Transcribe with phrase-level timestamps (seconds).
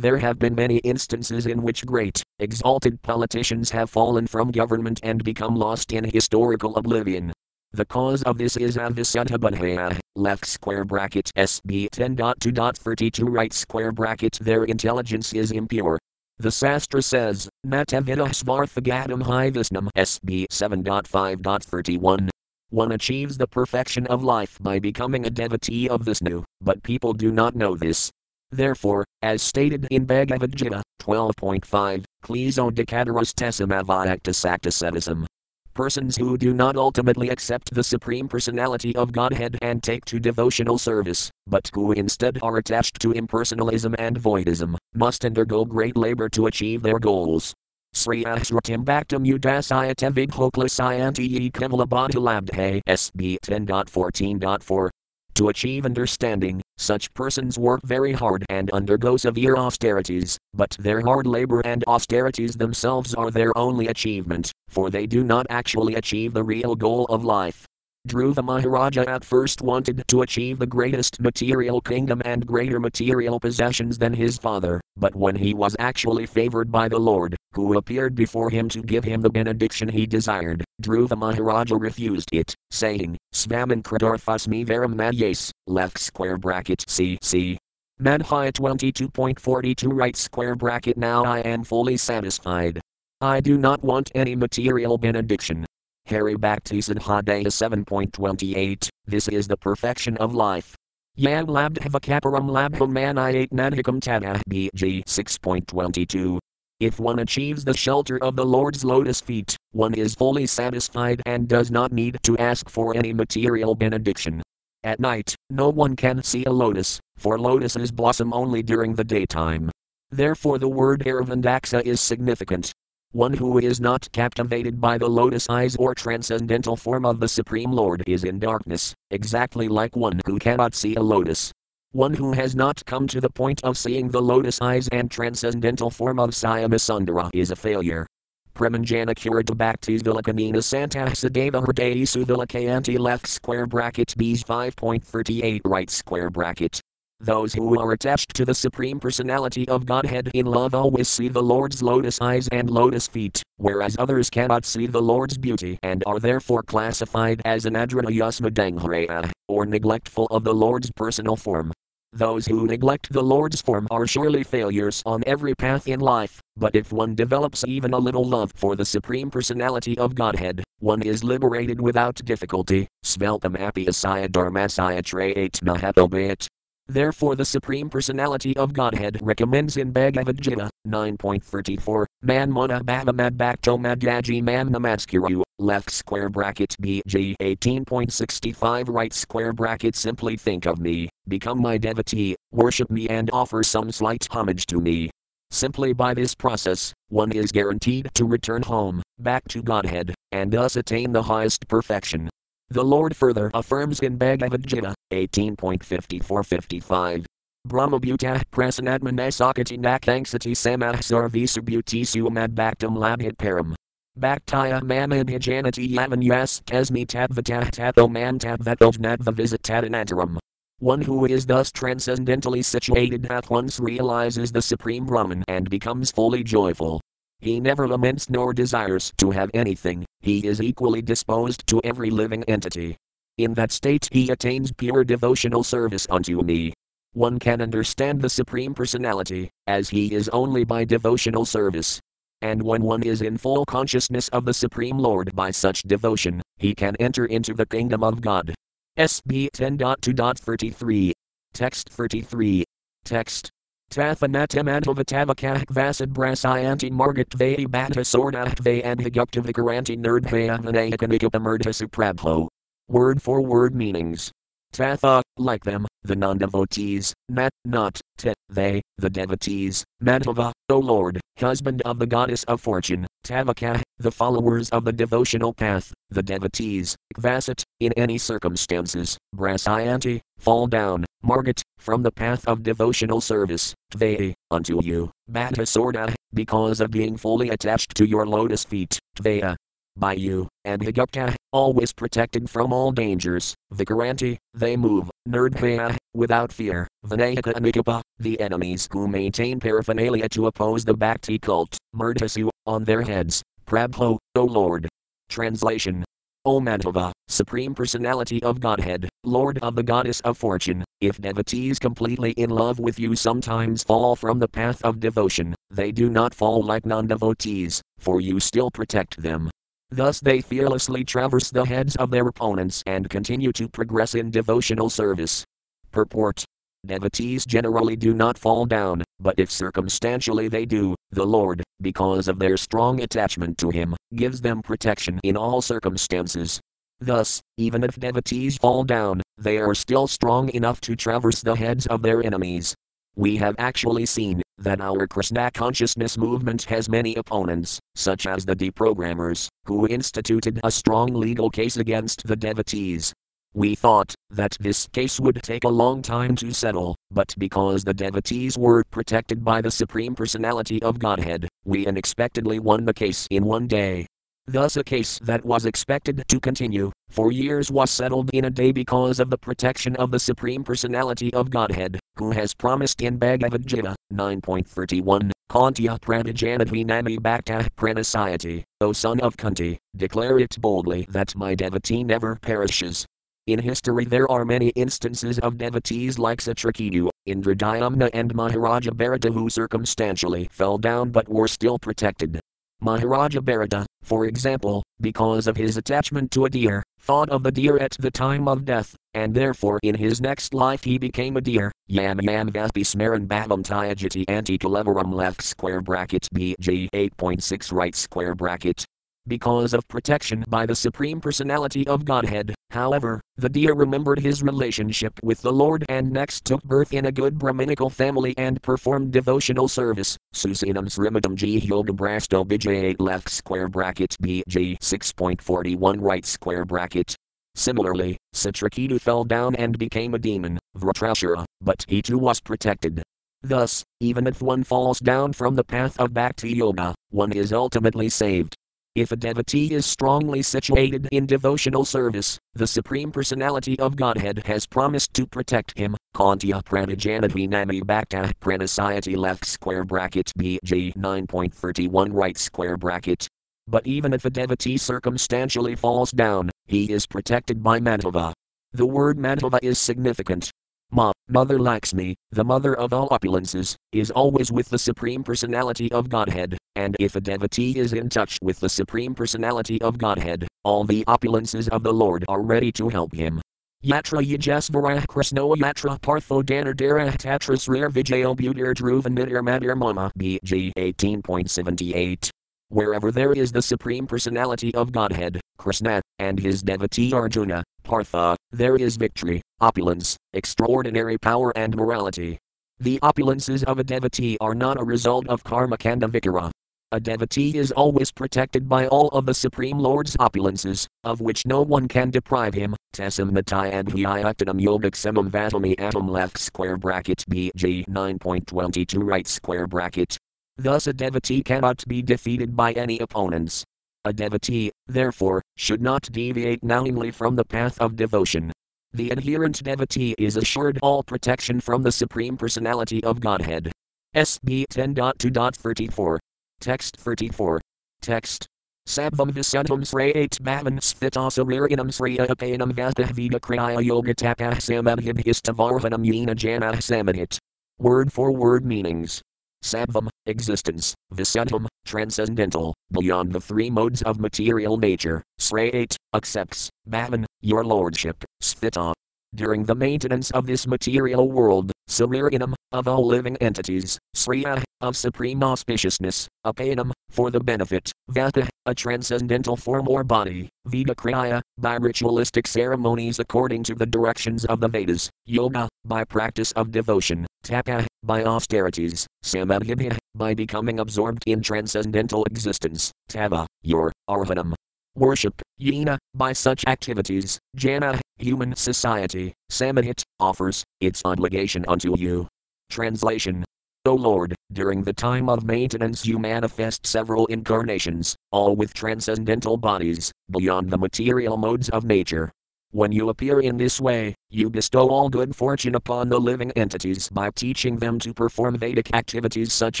[0.00, 5.22] there have been many instances in which great, exalted politicians have fallen from government and
[5.22, 7.32] become lost in historical oblivion.
[7.72, 14.64] The cause of this is Avisyatabadhaya, left square bracket SB 10.2.32 right square bracket their
[14.64, 15.98] intelligence is impure.
[16.38, 22.28] The Sastra says, Natavita Svarthagatam Hivisnam SB 7.5.31.
[22.70, 27.30] One achieves the perfection of life by becoming a devotee of Vishnu, but people do
[27.30, 28.10] not know this.
[28.52, 35.26] Therefore, as stated in Bhagavad Gita 12.5, Kleso decadaros tessamavayaktasaktasedism.
[35.72, 40.78] Persons who do not ultimately accept the Supreme Personality of Godhead and take to devotional
[40.78, 46.46] service, but who instead are attached to impersonalism and voidism, must undergo great labor to
[46.46, 47.54] achieve their goals.
[47.92, 54.90] Sri Asratim Bhaktam Udasayata Vighoklasayanti Ye Kevalabadhalabdhe SB 10.14.4
[55.34, 61.26] to achieve understanding, such persons work very hard and undergo severe austerities, but their hard
[61.26, 66.42] labor and austerities themselves are their only achievement, for they do not actually achieve the
[66.42, 67.66] real goal of life.
[68.08, 73.98] Dhruva Maharaja at first wanted to achieve the greatest material kingdom and greater material possessions
[73.98, 78.50] than his father, but when he was actually favored by the Lord, who appeared before
[78.50, 84.66] him to give him the benediction he desired, Dhruva Maharaja refused it, saying, Svaman Kradarthasmi
[84.66, 87.56] Varam Madhyas, left square bracket CC.
[88.00, 92.80] Madhya 22.42 right square bracket Now I am fully satisfied.
[93.20, 95.66] I do not want any material benediction,
[96.10, 100.74] Hari Bhakti Siddhadaya 7.28, this is the perfection of life.
[101.14, 106.38] Yam labdhavacaparam labham manayate nadhikam tadah BG 6.22.
[106.80, 111.46] If one achieves the shelter of the Lord's lotus feet, one is fully satisfied and
[111.46, 114.42] does not need to ask for any material benediction.
[114.82, 119.70] At night, no one can see a lotus, for lotuses blossom only during the daytime.
[120.10, 122.72] Therefore, the word Aravindaksa is significant.
[123.12, 127.72] One who is not captivated by the lotus eyes or transcendental form of the Supreme
[127.72, 131.52] Lord is in darkness, exactly like one who cannot see a lotus.
[131.92, 135.90] One who has not come to the point of seeing the lotus eyes and transcendental
[135.90, 138.06] form of Syamasundara is a failure.
[138.54, 146.80] Premanjana Kurita Bhaktis Vilakamina Santasadeva Hridayi Suvilakayanti left square bracket B's 5.38 right square bracket.
[147.22, 151.42] Those who are attached to the Supreme Personality of Godhead in love always see the
[151.42, 156.18] Lord's lotus eyes and lotus feet, whereas others cannot see the Lord's beauty and are
[156.18, 161.74] therefore classified as anadranayasmadanghraya, or neglectful of the Lord's personal form.
[162.14, 166.74] Those who neglect the Lord's form are surely failures on every path in life, but
[166.74, 171.22] if one develops even a little love for the Supreme Personality of Godhead, one is
[171.22, 172.88] liberated without difficulty.
[173.04, 176.48] Sveltam apiyasaya dharmasaya trayat.
[176.90, 183.78] Therefore, the Supreme Personality of Godhead recommends in Bhagavad Gita 9.34, Man Mona Bhavamad Bhakto
[183.78, 191.08] Madhyaji Man Namaskuru, left square bracket BG 18.65 right square bracket Simply think of me,
[191.28, 195.10] become my devotee, worship me, and offer some slight homage to me.
[195.52, 200.74] Simply by this process, one is guaranteed to return home, back to Godhead, and thus
[200.74, 202.28] attain the highest perfection.
[202.72, 207.24] The Lord further affirms in Bhagavad Gita 18.54-55.
[207.66, 213.74] Brahmabhuta prasanadmanasakati nakanksati samah sarvisubhuti suamad bhaktam labhit param.
[214.16, 220.38] Bhaktaya mamadhyajanati yavanyas kasmi tadvatah tato man tadvatojnadva visitadanataram.
[220.78, 226.44] One who is thus transcendentally situated at once realizes the Supreme Brahman and becomes fully
[226.44, 227.00] joyful.
[227.40, 232.44] He never laments nor desires to have anything, he is equally disposed to every living
[232.44, 232.96] entity.
[233.38, 236.74] In that state he attains pure devotional service unto me.
[237.12, 241.98] One can understand the Supreme Personality, as he is only by devotional service.
[242.42, 246.74] And when one is in full consciousness of the Supreme Lord by such devotion, he
[246.74, 248.54] can enter into the kingdom of God.
[248.98, 251.12] SB 10.2.33.
[251.52, 252.64] Text 33.
[253.04, 253.50] Text.
[253.90, 262.48] Tathanatamantavatabakah vasad brasayanti margatvai bata sordahtve adhiguptavikaranti nerdhaya vinayakanikapamurdha suprabho.
[262.88, 264.30] Word for word meanings.
[264.72, 271.20] Tatha, like them, the non devotees, Nat, not, te, they, the devotees, Madhava, O Lord,
[271.38, 276.96] husband of the goddess of fortune, Tavaka, the followers of the devotional path, the devotees,
[277.18, 284.34] Vasat, in any circumstances, Brasayanti, fall down, Margat, from the path of devotional service, Tvei,
[284.50, 289.56] unto you, Bhatta because of being fully attached to your lotus feet, Tvea.
[290.00, 296.88] By you, and Higupta, always protected from all dangers, Vikaranti, they move, Nirdhaya, without fear,
[297.06, 303.02] Vinayaka and the enemies who maintain paraphernalia to oppose the Bhakti cult, Murtasu, on their
[303.02, 304.88] heads, Prabhu, O Lord.
[305.28, 306.04] Translation.
[306.46, 312.30] O Madhava, Supreme Personality of Godhead, Lord of the Goddess of Fortune, if devotees completely
[312.32, 316.62] in love with you sometimes fall from the path of devotion, they do not fall
[316.62, 319.50] like non devotees, for you still protect them.
[319.90, 324.88] Thus they fearlessly traverse the heads of their opponents and continue to progress in devotional
[324.88, 325.44] service.
[325.90, 326.44] Purport
[326.86, 332.38] Devotees generally do not fall down, but if circumstantially they do, the Lord, because of
[332.38, 336.58] their strong attachment to Him, gives them protection in all circumstances.
[337.00, 341.86] Thus, even if devotees fall down, they are still strong enough to traverse the heads
[341.86, 342.74] of their enemies.
[343.16, 348.56] We have actually seen that our Krishna consciousness movement has many opponents, such as the
[348.56, 353.12] deprogrammers, who instituted a strong legal case against the devotees,
[353.52, 357.92] we thought that this case would take a long time to settle, but because the
[357.92, 363.44] devotees were protected by the Supreme Personality of Godhead, we unexpectedly won the case in
[363.44, 364.06] one day.
[364.46, 368.72] Thus, a case that was expected to continue for years was settled in a day
[368.72, 373.66] because of the protection of the Supreme Personality of Godhead, who has promised in Bhagavad
[373.66, 381.36] Gita 9.31, Kantya Pranajanadhi Nami Bhakta Pranasayati, O son of Kunti, declare it boldly that
[381.36, 383.06] my devotee never perishes,
[383.46, 389.50] in history, there are many instances of devotees like Citraketu, Indradyumna, and Maharaja Bharata who
[389.50, 392.38] circumstantially fell down but were still protected.
[392.82, 397.76] Maharaja Bharata, for example, because of his attachment to a deer, thought of the deer
[397.78, 401.70] at the time of death, and therefore in his next life he became a deer.
[401.88, 408.34] Yam yam vaspi smaran bhavam tyajati anti kalevaram left square bracket BG 8.6 right square
[408.34, 408.84] bracket
[409.26, 412.54] because of protection by the Supreme Personality of Godhead.
[412.70, 417.12] However, the deer remembered his relationship with the Lord and next took birth in a
[417.12, 420.16] good Brahminical family and performed devotional service.
[420.32, 427.16] G Yoga Brasto Vijay 8 left square bracket BG 6.41 right square bracket.
[427.54, 433.02] Similarly, Citraketu fell down and became a demon, Vritrasura, but he too was protected.
[433.42, 438.08] Thus, even if one falls down from the path of Bhakti Yoga, one is ultimately
[438.08, 438.54] saved.
[438.96, 444.66] If a devotee is strongly situated in devotional service, the Supreme Personality of Godhead has
[444.66, 445.96] promised to protect him.
[446.18, 453.28] Nami Bhakta Pranasayati left square bracket BG 9.31 right square bracket.
[453.68, 458.32] But even if a devotee circumstantially falls down, he is protected by Madhava.
[458.72, 460.50] The word Madhava is significant.
[460.90, 466.08] Ma, Mother Lakshmi, the mother of all opulences, is always with the Supreme Personality of
[466.08, 470.84] Godhead, and if a devotee is in touch with the Supreme Personality of Godhead, all
[470.84, 473.42] the opulences of the Lord are ready to help him.
[473.84, 480.72] Yatra Yajasvara Krishnoa Yatra Partho Danardara Tatras Rare Vijayo Budir Dhruvan Midir Madir Mama BG
[480.76, 482.30] 18.78
[482.68, 488.76] Wherever there is the Supreme Personality of Godhead, Krishna, and his devotee Arjuna, Partha, there
[488.76, 492.38] is victory, opulence, extraordinary power, and morality.
[492.78, 496.50] The opulences of a devotee are not a result of karma kanda vikara.
[496.92, 501.62] A devotee is always protected by all of the Supreme Lord's opulences, of which no
[501.62, 502.74] one can deprive him.
[502.92, 510.18] Tesam matayadhyayaktanam yogaksamam vatami atom left square bracket BG 9.22 right square bracket
[510.56, 513.64] Thus, a devotee cannot be defeated by any opponents.
[514.04, 518.52] A devotee, therefore, should not deviate knowingly from the path of devotion.
[518.92, 523.70] The adherent devotee is assured all protection from the Supreme Personality of Godhead.
[524.16, 526.18] SB 10.2.34.
[526.60, 527.58] Text 34.
[528.02, 528.46] Text.
[528.86, 537.38] Sabvam visyadam srayat bhavan sthitasariryanam srayapanam vastahvida kriya yoga tapah samadhibhistavarhanam yena janah samadhit.
[537.78, 539.22] Word for word meanings.
[539.64, 547.64] Sattvam, existence, Visyadham, transcendental, beyond the three modes of material nature, Srayat, accepts, Bhavan, your
[547.64, 548.92] lordship, Sthita.
[549.34, 555.40] During the maintenance of this material world, Sariranam, of all living entities, Sriya, of supreme
[555.40, 563.18] auspiciousness, Apanam, for the benefit, Vata, a transcendental form or body, Kriya, by ritualistic ceremonies
[563.18, 569.04] according to the directions of the Vedas, Yoga, by practice of devotion, Tapa, by austerities,
[569.24, 574.54] Samadhi, by becoming absorbed in transcendental existence, Tava, your, Arhanam,
[574.94, 582.28] worship, Yena, by such activities, Jana, human society, Samadhit, offers, its obligation unto you.
[582.68, 583.44] Translation
[583.86, 590.12] O Lord, during the time of maintenance you manifest several incarnations, all with transcendental bodies,
[590.30, 592.30] beyond the material modes of nature.
[592.72, 597.08] When you appear in this way, you bestow all good fortune upon the living entities
[597.08, 599.80] by teaching them to perform Vedic activities such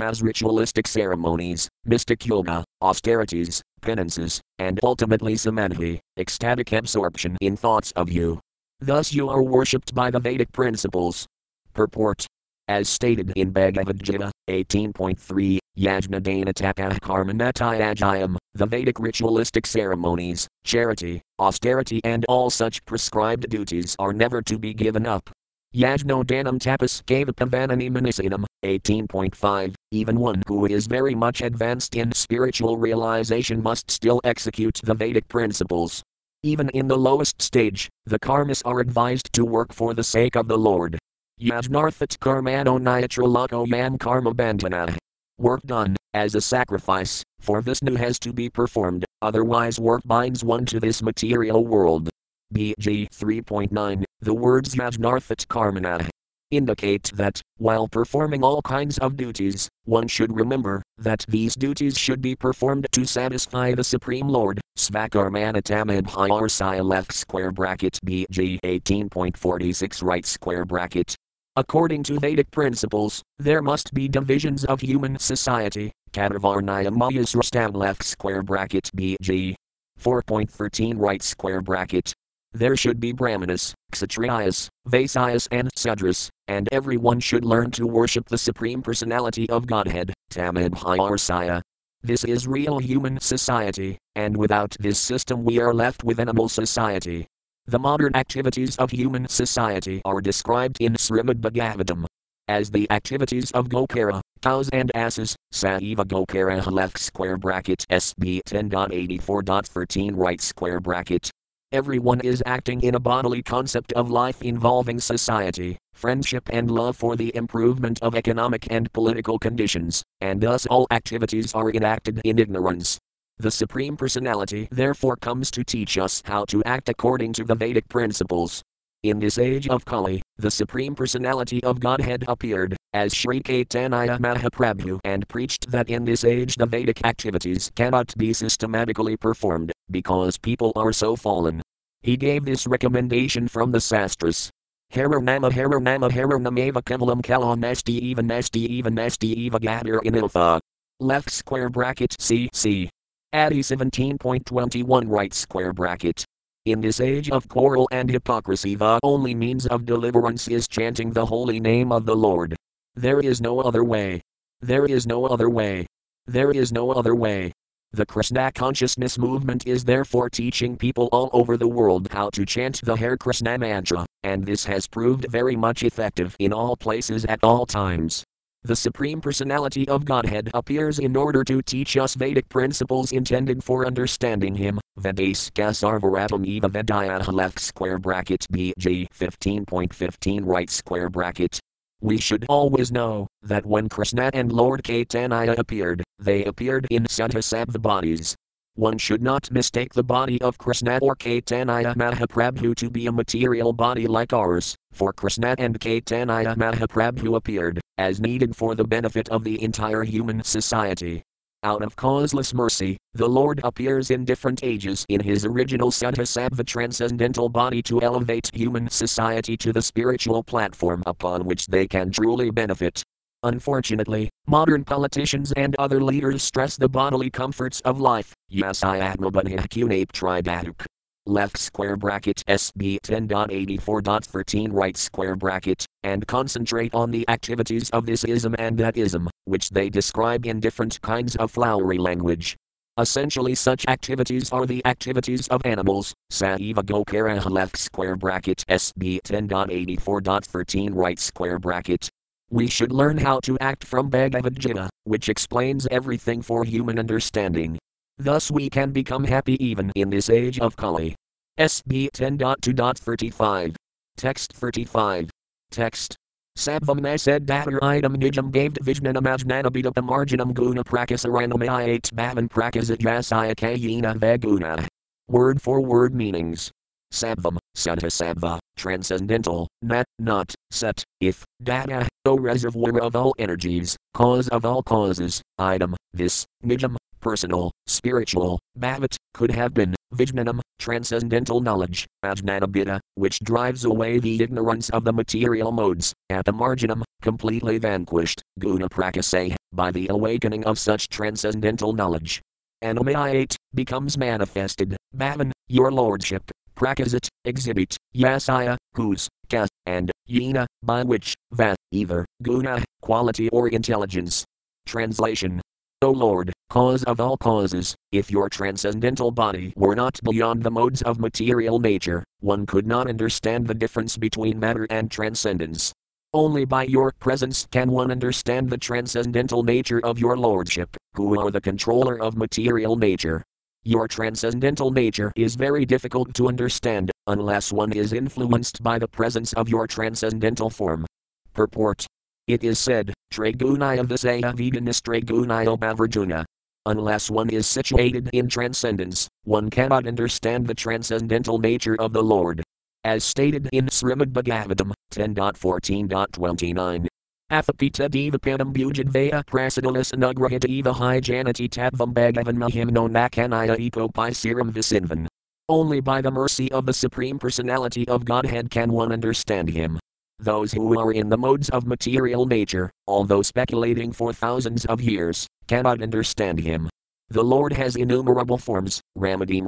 [0.00, 8.10] as ritualistic ceremonies, mystic yoga, austerities, penances, and ultimately samadhi, ecstatic absorption in thoughts of
[8.10, 8.40] you.
[8.80, 11.26] Thus you are worshipped by the Vedic principles.
[11.74, 12.26] Purport
[12.70, 22.00] as stated in Bhagavad Gita 18.3, Yajna Taka Karmanatayajayam, the Vedic ritualistic ceremonies, charity, austerity,
[22.04, 25.30] and all such prescribed duties are never to be given up.
[25.72, 32.10] Yajno Danam Tapas Kava Pavanani Manisanam, 18.5, even one who is very much advanced in
[32.10, 36.02] spiritual realization must still execute the Vedic principles.
[36.42, 40.48] Even in the lowest stage, the karmas are advised to work for the sake of
[40.48, 40.98] the Lord.
[41.40, 44.96] Yajnarthat karmano niyatralako yan karma bandhana.
[45.38, 50.66] Work done, as a sacrifice, for Vishnu has to be performed, otherwise work binds one
[50.66, 52.10] to this material world.
[52.54, 56.08] BG 3.9, the words Yajnarthat karmana
[56.50, 62.20] indicate that, while performing all kinds of duties, one should remember that these duties should
[62.20, 64.60] be performed to satisfy the Supreme Lord.
[64.78, 71.14] Svakarmanatamabhyarsaya left square bracket BG 18.46 right square bracket
[71.56, 75.90] According to Vedic principles, there must be divisions of human society.
[76.12, 79.56] Katavarnaya left square bracket BG.
[80.00, 82.14] 4.13 right square bracket.
[82.52, 88.38] There should be Brahmanas, Kshatriyas, Vaisyas, and Sudras, and everyone should learn to worship the
[88.38, 91.62] Supreme Personality of Godhead, Tamabhyarsaya.
[92.02, 97.26] This is real human society, and without this system we are left with animal society.
[97.66, 102.06] The modern activities of human society are described in Srimad Bhagavatam
[102.50, 110.10] as the activities of Gokara, cows and asses, Saiva Gokara left square bracket SB 10.84.13
[110.16, 111.30] right square bracket.
[111.72, 117.14] Everyone is acting in a bodily concept of life involving society, friendship, and love for
[117.14, 122.98] the improvement of economic and political conditions, and thus all activities are enacted in ignorance.
[123.38, 127.88] The Supreme Personality therefore comes to teach us how to act according to the Vedic
[127.88, 128.62] principles.
[129.02, 135.00] In this age of Kali, the Supreme Personality of Godhead appeared, as Sri Caitanya Mahaprabhu,
[135.04, 140.72] and preached that in this age the Vedic activities cannot be systematically performed, because people
[140.76, 141.62] are so fallen.
[142.02, 144.50] He gave this recommendation from the Sastras.
[144.92, 150.60] Haranama Haranama Haranameva Kevalam Kalam Nasti Eva Nasti Eva Nasti Eva Gadir Iniltha.
[150.98, 152.90] Left square bracket CC.
[153.32, 156.26] Adi 17.21 right square bracket.
[156.66, 161.24] In this age of quarrel and hypocrisy, the only means of deliverance is chanting the
[161.24, 162.54] holy name of the Lord.
[162.94, 164.20] There is no other way.
[164.60, 165.86] There is no other way.
[166.26, 167.52] There is no other way.
[167.92, 172.82] The Krishna consciousness movement is therefore teaching people all over the world how to chant
[172.84, 177.42] the Hare Krishna mantra, and this has proved very much effective in all places at
[177.42, 178.22] all times.
[178.62, 183.86] The Supreme Personality of Godhead appears in order to teach us Vedic principles intended for
[183.86, 184.78] understanding Him.
[184.98, 191.58] Vedaska Sarvaratam Eva Vedaya left square bracket BG 15.15 right square bracket.
[192.02, 197.80] We should always know that when Krishna and Lord Caitanya appeared, they appeared in Suddhasattva
[197.80, 198.36] bodies,
[198.80, 203.72] one should not mistake the body of Krishna or Caitanya Mahaprabhu to be a material
[203.72, 209.44] body like ours, for Krishna and Caitanya Mahaprabhu appeared, as needed for the benefit of
[209.44, 211.22] the entire human society.
[211.62, 217.50] Out of causeless mercy, the Lord appears in different ages in his original Suddhasattva transcendental
[217.50, 223.02] body to elevate human society to the spiritual platform upon which they can truly benefit.
[223.42, 228.32] Unfortunately, modern politicians and other leaders stress the bodily comforts of life.
[228.48, 230.86] Yes, I Atmabunhakunape Tribatuk.
[231.26, 238.24] Left square bracket SB 10.84.13 right square bracket, and concentrate on the activities of this
[238.24, 242.56] ism and that ism, which they describe in different kinds of flowery language.
[242.98, 246.12] Essentially, such activities are the activities of animals.
[246.32, 252.10] Saiva Gokara left square bracket SB 10.84.13 right square bracket,
[252.52, 257.78] we should learn how to act from Bhagavad Gita, which explains everything for human understanding.
[258.20, 261.14] Thus we can become happy even in this age of Kali.
[261.58, 263.74] SB 10.2.35.
[264.18, 265.30] Text 35.
[265.70, 266.16] Text.
[266.58, 271.64] Sabvam said idam nijam gave vijnanam ajnanabidapam arjanam guna prakasaranam
[272.12, 274.86] bhavan prakasajasaya kayina vaguna.
[275.26, 276.70] Word for word meanings.
[277.12, 284.64] Sattvam, Sattva, transcendental, nat, not, set, if, data, O reservoir of all energies, cause of
[284.64, 292.98] all causes, item, this, nijam, personal, spiritual, bhavat, could have been, vijnanam, transcendental knowledge, ajnanabhita,
[293.14, 298.88] which drives away the ignorance of the material modes, at the marginum, completely vanquished, guna
[298.88, 302.40] prakase, by the awakening of such transcendental knowledge.
[302.82, 311.34] Animayate, becomes manifested, bhavan, your lordship, prakazit, exhibit, yasaya, whose, ka, and, yena, by which,
[311.52, 314.44] va, either, guna, quality or intelligence.
[314.86, 315.59] Translation
[316.02, 321.02] O Lord, cause of all causes, if your transcendental body were not beyond the modes
[321.02, 325.92] of material nature, one could not understand the difference between matter and transcendence.
[326.32, 331.50] Only by your presence can one understand the transcendental nature of your Lordship, who are
[331.50, 333.42] the controller of material nature.
[333.84, 339.52] Your transcendental nature is very difficult to understand, unless one is influenced by the presence
[339.52, 341.04] of your transcendental form.
[341.52, 342.06] Purport
[342.52, 346.44] it is said, Tragunaya Visaya Veganis Tragunaya Bavarjuna.
[346.86, 352.62] Unless one is situated in transcendence, one cannot understand the transcendental nature of the Lord.
[353.04, 357.06] As stated in Srimad Bhagavatam 10.14.29.
[357.50, 365.26] Athapita divapanam bujadvaya prasidalis anugrahita eva hijanati tadvam bhagavan mahimno nakanaya epopi serum visinvan.
[365.68, 369.98] Only by the mercy of the Supreme Personality of Godhead can one understand him.
[370.42, 375.46] Those who are in the modes of material nature, although speculating for thousands of years,
[375.68, 376.88] cannot understand him.
[377.28, 379.62] The Lord has innumerable forms, Ramadi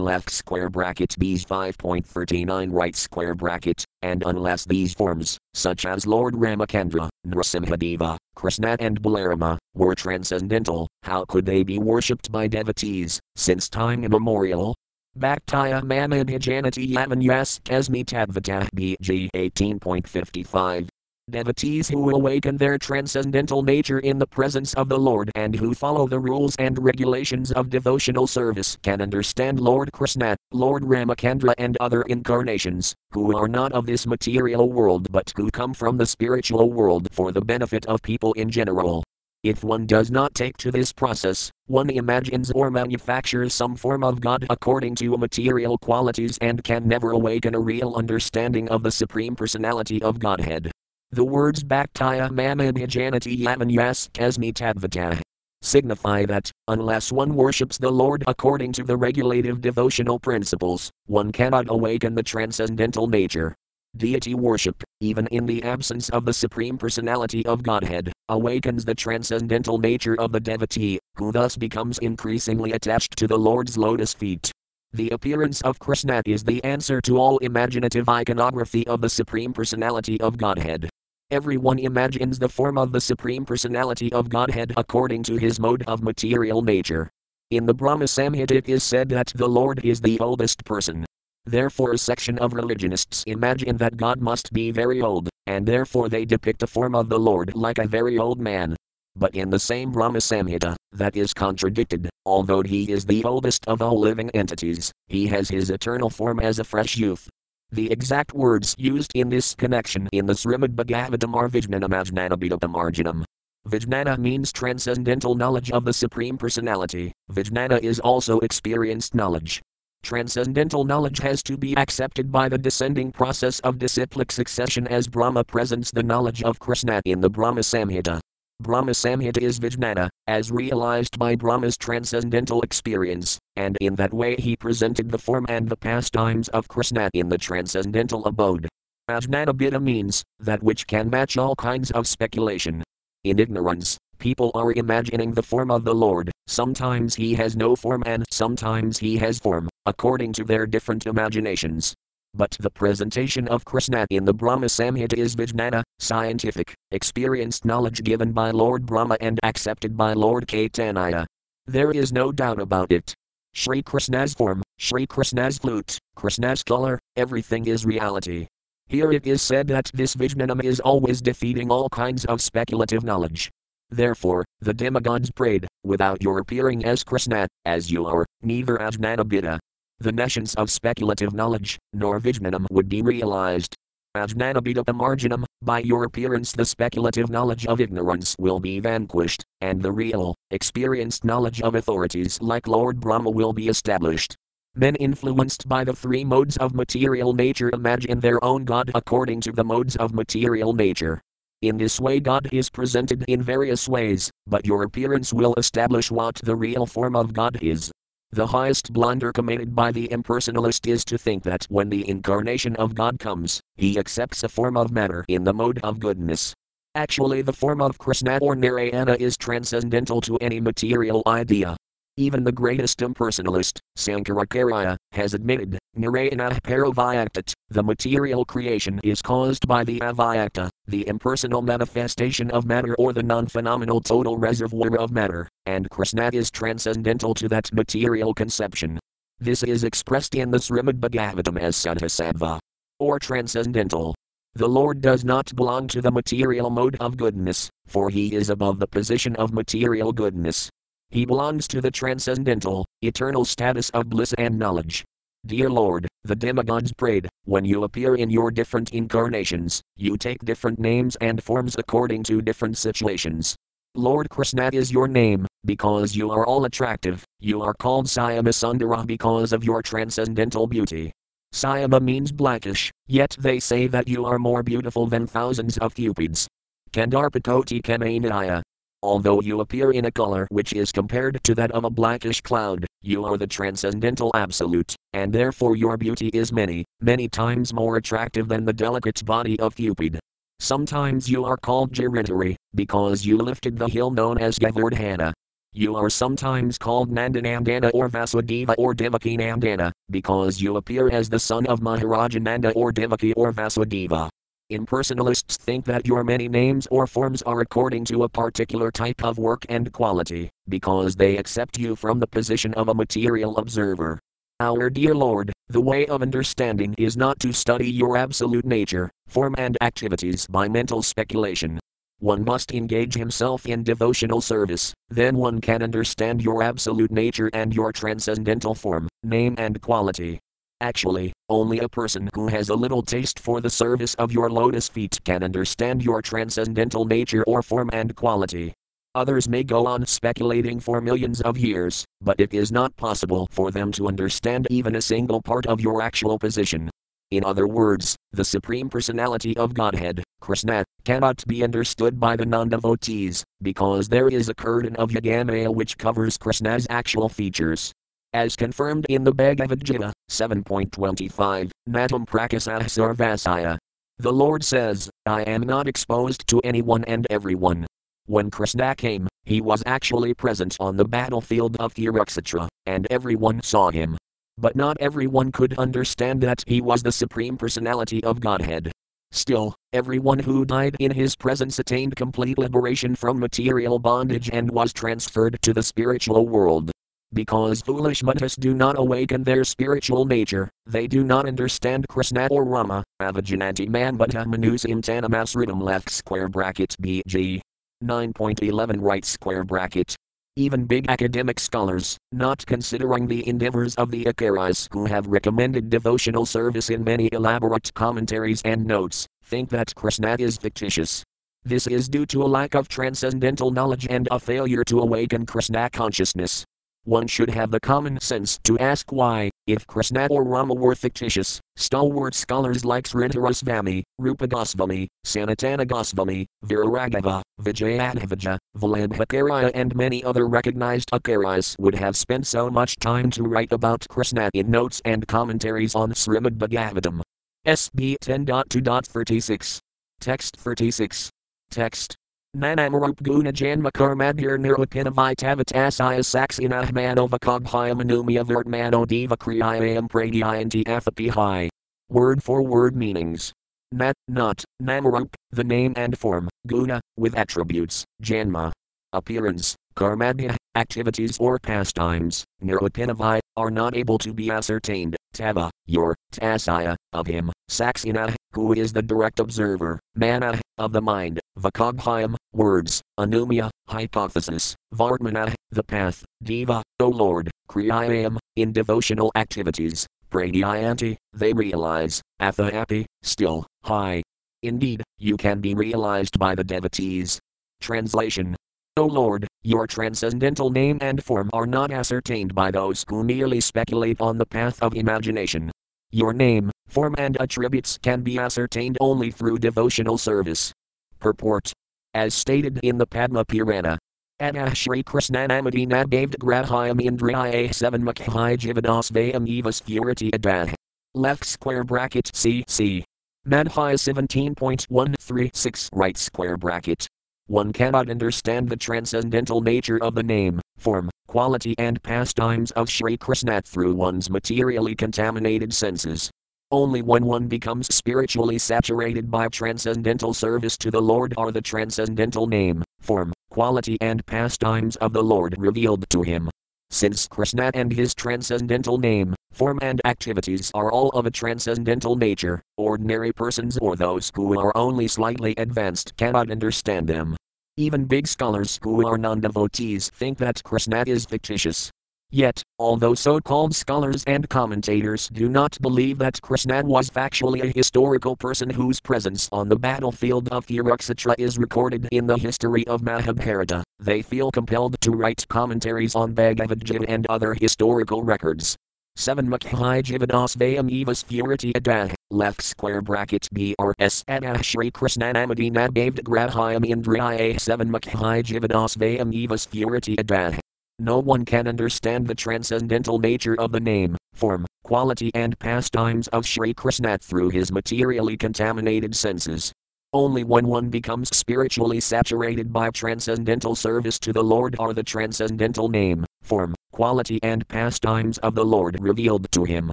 [0.00, 6.34] left square bracket B's 5.39 right square bracket, and unless these forms, such as Lord
[6.34, 13.68] Ramakandra, Nrasimhadeva, Krishna and Balarama, were transcendental, how could they be worshipped by devotees, since
[13.68, 14.74] time immemorial,
[15.18, 20.88] Bhaktaya Mamadhijanati Yavanyas Kasmi Tadvata BG 18.55.
[21.28, 26.06] Devotees who awaken their transcendental nature in the presence of the Lord and who follow
[26.06, 32.02] the rules and regulations of devotional service can understand Lord Krishna, Lord Ramakandra, and other
[32.02, 37.08] incarnations, who are not of this material world but who come from the spiritual world
[37.10, 39.04] for the benefit of people in general.
[39.44, 44.20] If one does not take to this process, one imagines or manufactures some form of
[44.20, 49.36] God according to material qualities and can never awaken a real understanding of the Supreme
[49.36, 50.72] Personality of Godhead.
[51.12, 55.20] The words Bhaktaya Mamadhijanati Yavanyas Kasmi Tadvata
[55.62, 61.66] signify that, unless one worships the Lord according to the regulative devotional principles, one cannot
[61.68, 63.54] awaken the transcendental nature,
[63.96, 69.78] Deity worship, even in the absence of the Supreme Personality of Godhead, awakens the transcendental
[69.78, 74.52] nature of the devotee, who thus becomes increasingly attached to the Lord's lotus feet.
[74.92, 80.20] The appearance of Krishna is the answer to all imaginative iconography of the Supreme Personality
[80.20, 80.88] of Godhead.
[81.30, 86.02] Everyone imagines the form of the Supreme Personality of Godhead according to his mode of
[86.02, 87.10] material nature.
[87.50, 91.04] In the Brahma Samhita it is said that the Lord is the oldest person,
[91.48, 96.26] Therefore, a section of religionists imagine that God must be very old, and therefore they
[96.26, 98.76] depict a form of the Lord like a very old man.
[99.16, 103.80] But in the same Brahma Samhita, that is contradicted, although he is the oldest of
[103.80, 107.30] all living entities, he has his eternal form as a fresh youth.
[107.70, 113.24] The exact words used in this connection in the Srimad Bhagavatam are Vijnanamajnanabhitapamarjanam.
[113.66, 117.12] Vijnana means transcendental knowledge of the Supreme Personality.
[117.32, 119.62] Vijnana is also experienced knowledge.
[120.02, 125.44] Transcendental knowledge has to be accepted by the descending process of disciplic succession as Brahma
[125.44, 128.20] presents the knowledge of Krishna in the Brahma Samhita.
[128.60, 134.56] Brahma Samhita is Vijnana, as realized by Brahma's transcendental experience, and in that way he
[134.56, 138.68] presented the form and the pastimes of Krishna in the transcendental abode.
[139.08, 142.82] Ajnanabhita means that which can match all kinds of speculation.
[143.24, 148.02] In ignorance, people are imagining the form of the Lord, sometimes he has no form
[148.06, 151.94] and sometimes he has form, according to their different imaginations.
[152.34, 158.32] But the presentation of Krishna in the Brahma Samhita is Vijnana, scientific, experienced knowledge given
[158.32, 161.24] by Lord Brahma and accepted by Lord Caitanya.
[161.66, 163.14] There is no doubt about it.
[163.54, 168.46] Sri Krishna's form, Sri Krishna's flute, Krishna's color, everything is reality.
[168.88, 173.50] Here it is said that this Vijnanam is always defeating all kinds of speculative knowledge.
[173.90, 179.58] Therefore, the demigods prayed, without your appearing as Krishna, as you are, neither Ajnanabhita.
[180.00, 183.74] The nescience of speculative knowledge, nor Vijnanam would be realized.
[184.16, 189.90] Ajnanabhita Marjanam, by your appearance the speculative knowledge of ignorance will be vanquished, and the
[189.90, 194.36] real, experienced knowledge of authorities like Lord Brahma will be established.
[194.76, 199.52] Men influenced by the three modes of material nature imagine their own God according to
[199.52, 201.20] the modes of material nature.
[201.62, 206.36] In this way, God is presented in various ways, but your appearance will establish what
[206.36, 207.90] the real form of God is.
[208.30, 212.94] The highest blunder committed by the impersonalist is to think that when the incarnation of
[212.94, 216.52] God comes, he accepts a form of matter in the mode of goodness.
[216.94, 221.74] Actually, the form of Krishna or Narayana is transcendental to any material idea.
[222.18, 229.84] Even the greatest impersonalist, Sankaracharya, has admitted, Narayana Paravyaktat, the material creation is caused by
[229.84, 235.48] the avyakta, the impersonal manifestation of matter or the non phenomenal total reservoir of matter,
[235.66, 238.98] and Krishna is transcendental to that material conception.
[239.38, 242.58] This is expressed in the Srimad Bhagavatam as Sadhasattva,
[242.98, 244.16] or transcendental.
[244.54, 248.80] The Lord does not belong to the material mode of goodness, for he is above
[248.80, 250.68] the position of material goodness.
[251.10, 255.04] He belongs to the transcendental, eternal status of bliss and knowledge.
[255.46, 260.78] Dear Lord, the demigods prayed, when you appear in your different incarnations, you take different
[260.78, 263.56] names and forms according to different situations.
[263.94, 269.54] Lord Krishna is your name, because you are all attractive, you are called Syamasundara because
[269.54, 271.12] of your transcendental beauty.
[271.52, 276.46] Syama means blackish, yet they say that you are more beautiful than thousands of cupids.
[276.92, 278.60] Kandarpakoti Kamanaya,
[279.02, 282.84] Although you appear in a color which is compared to that of a blackish cloud,
[283.00, 288.48] you are the transcendental absolute, and therefore your beauty is many, many times more attractive
[288.48, 290.18] than the delicate body of Cupid.
[290.58, 295.32] Sometimes you are called Giridhari, because you lifted the hill known as Govardhana.
[295.72, 301.38] You are sometimes called Nandanandana or Vasudeva or Devaki Nandana, because you appear as the
[301.38, 304.28] son of Maharaja Nanda or Devaki or Vasudeva.
[304.70, 309.38] Impersonalists think that your many names or forms are according to a particular type of
[309.38, 314.20] work and quality, because they accept you from the position of a material observer.
[314.60, 319.54] Our dear Lord, the way of understanding is not to study your absolute nature, form,
[319.56, 321.80] and activities by mental speculation.
[322.18, 327.72] One must engage himself in devotional service, then one can understand your absolute nature and
[327.72, 330.40] your transcendental form, name, and quality.
[330.80, 334.88] Actually, only a person who has a little taste for the service of your lotus
[334.88, 338.72] feet can understand your transcendental nature or form and quality.
[339.16, 343.72] Others may go on speculating for millions of years, but it is not possible for
[343.72, 346.88] them to understand even a single part of your actual position.
[347.32, 352.68] In other words, the Supreme Personality of Godhead, Krishna, cannot be understood by the non
[352.68, 357.92] devotees, because there is a curtain of Yogamaya which covers Krishna's actual features.
[358.38, 363.78] As confirmed in the Bhagavad Gita 7.25, Natam Prakasah Sarvasaya.
[364.18, 367.84] The Lord says, I am not exposed to anyone and everyone.
[368.26, 373.90] When Krishna came, he was actually present on the battlefield of Kurukshetra, and everyone saw
[373.90, 374.16] him.
[374.56, 378.92] But not everyone could understand that he was the Supreme Personality of Godhead.
[379.32, 384.92] Still, everyone who died in his presence attained complete liberation from material bondage and was
[384.92, 386.92] transferred to the spiritual world.
[387.32, 392.64] Because foolish matas do not awaken their spiritual nature, they do not understand Krishna or
[392.64, 397.60] Rama, avajananti man manbata manusim tanamasridam left square bracket BG.
[398.02, 400.16] 9.11 right square bracket.
[400.56, 406.46] Even big academic scholars, not considering the endeavors of the Acharyas who have recommended devotional
[406.46, 411.22] service in many elaborate commentaries and notes, think that Krishna is fictitious.
[411.64, 415.90] This is due to a lack of transcendental knowledge and a failure to awaken Krishna
[415.90, 416.64] consciousness.
[417.08, 421.58] One should have the common sense to ask why, if Krishna or Rama were fictitious,
[421.74, 431.08] stalwart scholars like Sridharasvami, Rupa Goswami, Sanatana Goswami, Viraraghava, Vijayadhvaja, Vallabhacharya, and many other recognized
[431.10, 435.94] acharyas would have spent so much time to write about Krishna in notes and commentaries
[435.94, 437.22] on Srimad Bhagavatam.
[437.66, 439.78] SB 10.2.36.
[440.20, 441.30] Text 36.
[441.70, 442.17] Text
[442.56, 451.68] Manamarup guna janma karmadhir nirupinavitavitasaya saxinahmanovakabhyamanumya vertmano diva kriyayam pradyayanti athapihai.
[452.08, 453.52] Word for word meanings.
[453.92, 458.72] Nat, not, namarup, the name and form, guna, with attributes, janma,
[459.12, 466.96] appearance, karmadhya, activities or pastimes, nirupinavi, are not able to be ascertained, tava, your, tasaya,
[467.18, 473.68] of him, saxina, who is the direct observer, mana, of the mind, vakabhyam, words, anumya,
[473.88, 483.04] hypothesis, vartmana, the path, diva, O Lord, kriyayam, in devotional activities, pradyayanti, they realize, athahapi,
[483.22, 484.22] still, high.
[484.62, 487.38] Indeed, you can be realized by the devotees.
[487.80, 488.56] Translation
[488.98, 494.20] O Lord, your transcendental name and form are not ascertained by those who merely speculate
[494.20, 495.70] on the path of imagination.
[496.10, 500.72] Your name, form, and attributes can be ascertained only through devotional service.
[501.20, 501.70] Purport.
[502.14, 503.98] As stated in the Padma Purana,
[504.40, 510.72] Atah Shri Krishnanamati Nabhavd Grahayam Indriya 7 Makhai Jivadasvayam Evas Purity Adah.
[511.14, 513.02] Left square bracket CC.
[513.46, 517.06] Madhya 17.136 right square bracket.
[517.48, 523.16] One cannot understand the transcendental nature of the name, form, quality, and pastimes of Sri
[523.16, 526.30] Krishna through one's materially contaminated senses.
[526.72, 532.46] Only when one becomes spiritually saturated by transcendental service to the Lord are the transcendental
[532.46, 536.50] name, form, quality, and pastimes of the Lord revealed to him.
[536.90, 542.62] Since Krishna and his transcendental name, form, and activities are all of a transcendental nature,
[542.76, 547.36] ordinary persons or those who are only slightly advanced cannot understand them.
[547.78, 551.92] Even big scholars who are non devotees think that Krishna is fictitious.
[552.28, 557.68] Yet, although so called scholars and commentators do not believe that Krishna was factually a
[557.68, 563.02] historical person whose presence on the battlefield of Kurukshetra is recorded in the history of
[563.04, 568.76] Mahabharata, they feel compelled to write commentaries on Bhagavad Gita and other historical records.
[569.18, 576.84] 7 Makhai Jivadasvayam Evas Purity Adah, left square bracket BRS Adah Shri Krishnanamadi Nabhavd Grahayam
[576.84, 580.60] Indriya 7 Makhai Jivadasvayam Evas Purity Adah.
[581.00, 586.46] No one can understand the transcendental nature of the name, form, quality, and pastimes of
[586.46, 589.72] Shri Krishna through his materially contaminated senses.
[590.12, 595.88] Only when one becomes spiritually saturated by transcendental service to the Lord are the transcendental
[595.88, 599.92] name, form, quality, and pastimes of the Lord revealed to him.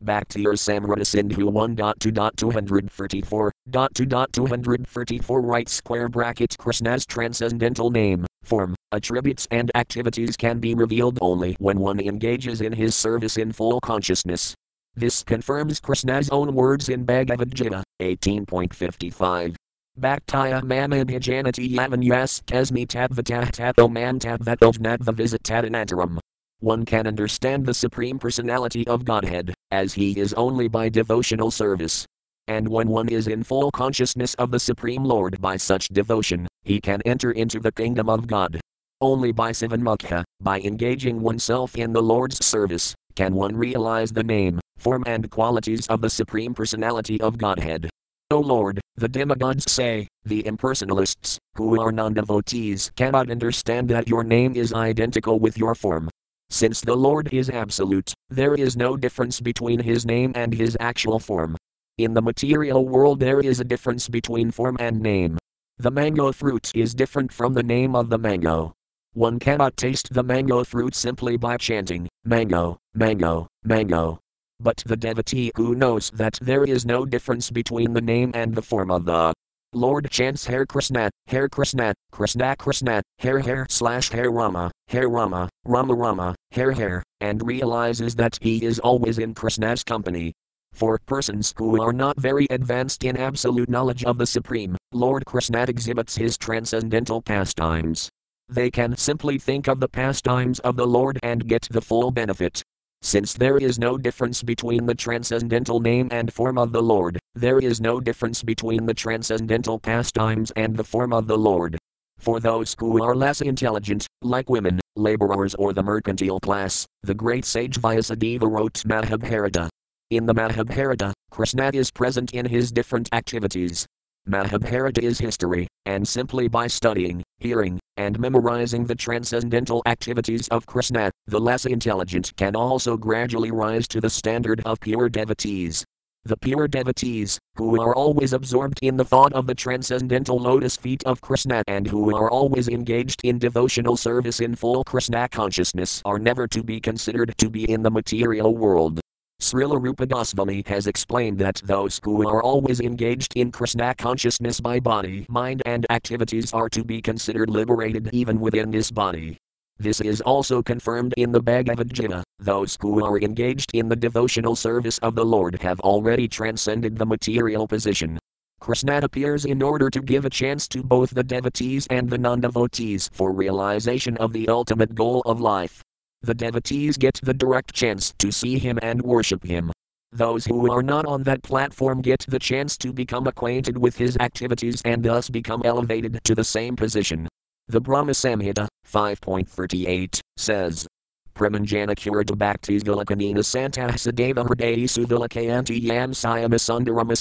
[0.00, 10.36] Your Samrata Sindhu 1.2.234, 2.234 right square bracket Krishna's transcendental name, form, attributes, and activities
[10.36, 14.52] can be revealed only when one engages in his service in full consciousness.
[14.96, 19.54] This confirms Krishna's own words in Bhagavad Gita 18.55.
[20.00, 26.18] Bhaktaya mamabhijanati yavan yas kasmi tadvatah tato man tadvatojnadva visitadanataram.
[26.60, 32.06] One can understand the Supreme Personality of Godhead, as He is only by devotional service.
[32.48, 36.80] And when one is in full consciousness of the Supreme Lord by such devotion, he
[36.80, 38.58] can enter into the kingdom of God.
[39.02, 44.58] Only by Sivanmukha, by engaging oneself in the Lord's service, can one realize the name,
[44.78, 47.90] form, and qualities of the Supreme Personality of Godhead.
[48.30, 54.24] O Lord, the demigods say, the impersonalists, who are non devotees, cannot understand that your
[54.24, 56.08] name is identical with your form,
[56.50, 61.18] since the Lord is absolute, there is no difference between his name and his actual
[61.18, 61.56] form.
[61.98, 65.38] In the material world, there is a difference between form and name.
[65.78, 68.74] The mango fruit is different from the name of the mango.
[69.12, 74.20] One cannot taste the mango fruit simply by chanting, mango, mango, mango.
[74.60, 78.62] But the devotee who knows that there is no difference between the name and the
[78.62, 79.34] form of the
[79.72, 85.48] Lord chants Hare Krishna, Hare Krishna, Krishna Krishna, Hare Hare slash Hare Rama, Hare Rama,
[85.68, 90.32] Rama Rama, Hare Hare, and realizes that he is always in Krishna's company.
[90.72, 95.64] For persons who are not very advanced in absolute knowledge of the Supreme, Lord Krishna
[95.66, 98.08] exhibits his transcendental pastimes.
[98.48, 102.62] They can simply think of the pastimes of the Lord and get the full benefit.
[103.02, 107.58] Since there is no difference between the transcendental name and form of the Lord, there
[107.58, 111.76] is no difference between the transcendental pastimes and the form of the Lord.
[112.18, 117.44] For those who are less intelligent, like women, laborers, or the mercantile class, the great
[117.44, 119.68] sage Vyasadeva wrote Mahabharata.
[120.10, 123.86] In the Mahabharata, Krishna is present in his different activities,
[124.28, 131.12] Mahabharata is history, and simply by studying, hearing, and memorizing the transcendental activities of Krishna,
[131.28, 135.84] the less intelligent can also gradually rise to the standard of pure devotees.
[136.26, 141.04] The pure devotees, who are always absorbed in the thought of the transcendental lotus feet
[141.04, 146.18] of Krishna and who are always engaged in devotional service in full Krishna consciousness, are
[146.18, 148.98] never to be considered to be in the material world.
[149.40, 154.80] Srila Rupa Goswami has explained that those who are always engaged in Krishna consciousness by
[154.80, 159.38] body, mind, and activities are to be considered liberated even within this body.
[159.78, 162.24] This is also confirmed in the Bhagavad Gita.
[162.38, 167.06] Those who are engaged in the devotional service of the Lord have already transcended the
[167.06, 168.18] material position.
[168.60, 172.40] Krishna appears in order to give a chance to both the devotees and the non
[172.40, 175.82] devotees for realization of the ultimate goal of life
[176.26, 179.72] the devotees get the direct chance to see him and worship him.
[180.12, 184.16] Those who are not on that platform get the chance to become acquainted with his
[184.18, 187.28] activities and thus become elevated to the same position.
[187.68, 190.86] The Brahma Samhita, 5.38, says,
[191.34, 197.16] Pramanjana Kurta Bhaktis Vilakanina Santah Sadeva Hridayi Suvilakayanti Yam Sayamasundarama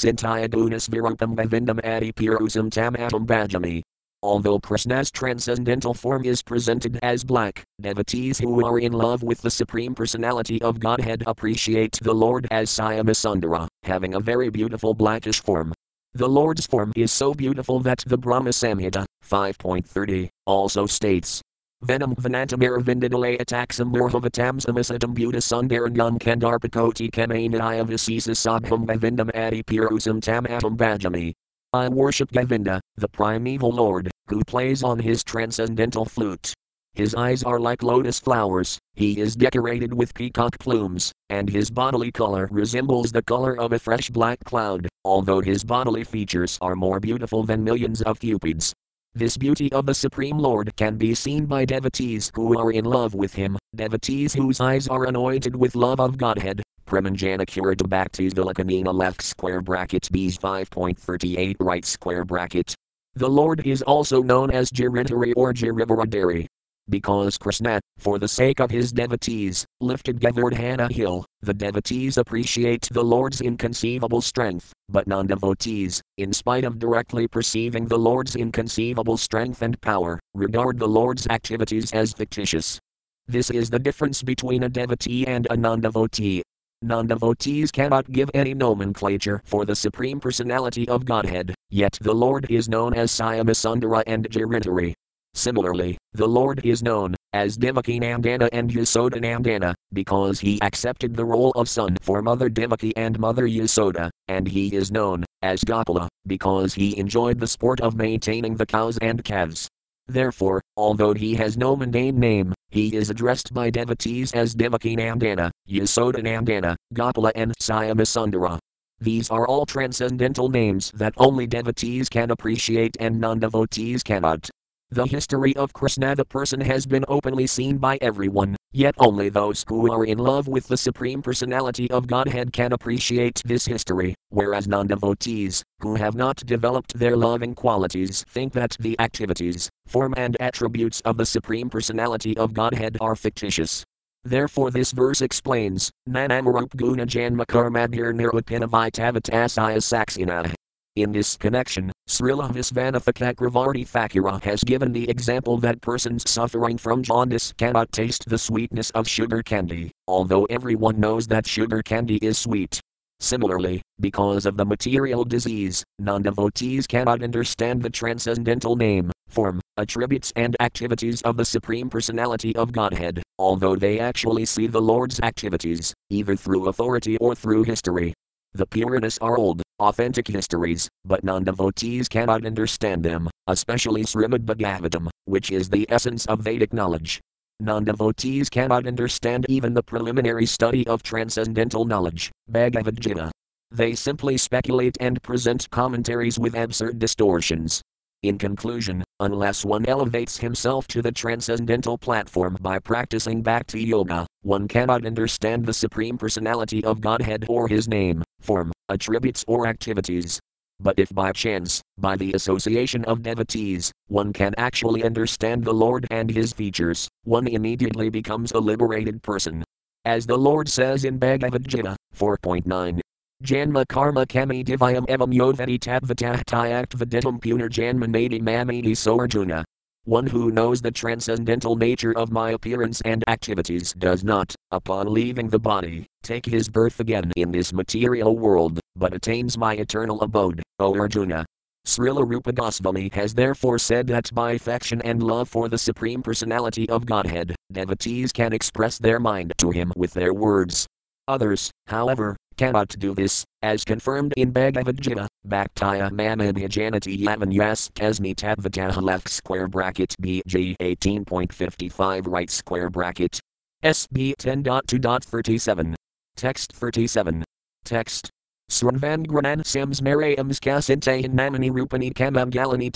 [0.47, 3.81] Gunas Virupam Bhavindam Adi Pirusam Tamatam Bhajami.
[4.21, 9.51] Although Krishna's transcendental form is presented as black, devotees who are in love with the
[9.51, 15.73] Supreme Personality of Godhead appreciate the Lord as Syamasundara, having a very beautiful blackish form.
[16.15, 21.41] The Lord's form is so beautiful that the Brahma Samhita, 5.30, also states,
[21.83, 28.89] Venam Vanantamir Vindidale Ataxam Murhavatam Samisatam Buddha Sundaranyam Kandarpakoti Kamanaya Visisa Sabham
[29.35, 31.33] Adi Pirusam Tamatam Bhajami.
[31.73, 36.53] I worship Govinda, the primeval Lord, who plays on his transcendental flute.
[36.93, 42.13] His eyes are like lotus flowers, he is decorated with peacock plumes, and his bodily
[42.13, 46.99] color resembles the color of a fresh black cloud, although his bodily features are more
[46.99, 48.73] beautiful than millions of cupids.
[49.13, 53.13] This beauty of the Supreme Lord can be seen by devotees who are in love
[53.13, 56.61] with him, devotees whose eyes are anointed with love of Godhead.
[56.85, 62.75] Premanjana Kurta Bhaktis Vilakanina left square bracket B's 5.38 right square bracket.
[63.15, 66.47] The Lord is also known as Giridhari or Girivaradari
[66.89, 73.03] because Krishna, for the sake of his devotees, lifted Govardhana hill, the devotees appreciate the
[73.03, 79.61] Lord's inconceivable strength, but non devotees, in spite of directly perceiving the Lord's inconceivable strength
[79.61, 82.79] and power, regard the Lord's activities as fictitious.
[83.27, 86.43] This is the difference between a devotee and a non devotee.
[86.81, 92.45] Non devotees cannot give any nomenclature for the Supreme Personality of Godhead, yet the Lord
[92.51, 94.93] is known as Syamasundara and Giridhari.
[95.35, 101.25] Similarly, the Lord is known as Devaki Nandana and Yasoda Nandana because he accepted the
[101.25, 106.07] role of son for Mother Devaki and Mother Yasoda, and he is known as Gopala
[106.25, 109.67] because he enjoyed the sport of maintaining the cows and calves.
[110.07, 115.51] Therefore, although he has no mundane name, he is addressed by devotees as Devaki Nandana,
[115.69, 118.57] Yasoda Nandana, Gopala, and Syamasundara.
[119.01, 124.49] These are all transcendental names that only devotees can appreciate and non devotees cannot.
[124.91, 129.65] The history of Krishna the person has been openly seen by everyone, yet only those
[129.67, 134.67] who are in love with the Supreme Personality of Godhead can appreciate this history, whereas
[134.67, 140.37] non devotees, who have not developed their loving qualities, think that the activities, form, and
[140.39, 143.83] attributes of the Supreme Personality of Godhead are fictitious.
[144.23, 150.53] Therefore, this verse explains Nanamarup Guna Janma Karmadhir Nirupinavitavitasaya Saxina.
[150.95, 157.53] In this connection, Srila Visvanatha Thakura has given the example that persons suffering from jaundice
[157.57, 162.79] cannot taste the sweetness of sugar candy, although everyone knows that sugar candy is sweet.
[163.19, 170.31] Similarly, because of the material disease, non devotees cannot understand the transcendental name, form, attributes,
[170.37, 175.93] and activities of the Supreme Personality of Godhead, although they actually see the Lord's activities,
[176.09, 178.13] either through authority or through history.
[178.53, 185.09] The Puranas are old, authentic histories, but non devotees cannot understand them, especially Srimad Bhagavatam,
[185.25, 187.19] which is the essence of Vedic knowledge.
[187.59, 193.31] Non devotees cannot understand even the preliminary study of transcendental knowledge, Bhagavad Gita.
[193.71, 197.81] They simply speculate and present commentaries with absurd distortions.
[198.25, 204.67] In conclusion, unless one elevates himself to the transcendental platform by practicing Bhakti Yoga, one
[204.67, 210.39] cannot understand the Supreme Personality of Godhead or His name, form, attributes, or activities.
[210.79, 216.07] But if by chance, by the association of devotees, one can actually understand the Lord
[216.09, 219.63] and His features, one immediately becomes a liberated person.
[220.03, 222.99] As the Lord says in Bhagavad Gita 4.9,
[223.43, 229.65] Janma karma kami divayam evam yodvati tadvatahtayak vaditam punarjanma nadi mamini so Arjuna.
[230.05, 235.49] One who knows the transcendental nature of my appearance and activities does not, upon leaving
[235.49, 240.61] the body, take his birth again in this material world, but attains my eternal abode,
[240.79, 241.45] O Arjuna.
[241.85, 246.87] Srila Rupa Goswami has therefore said that by affection and love for the Supreme Personality
[246.89, 250.87] of Godhead, devotees can express their mind to him with their words.
[251.27, 259.01] Others, however, cannot do this, as confirmed in Bhagavad Gita, Bhaktaya Mamabhyajanati Yavanyas Kasmi Tadvataha
[259.01, 263.39] left square bracket BG 18.55 right square bracket.
[263.83, 265.95] SB 10.2.37.
[266.35, 267.43] Text 37.
[267.83, 268.29] Text.
[268.71, 272.89] Sranvan Granan Sims Marayams Kasintayan Namani Rupani Kamam Galani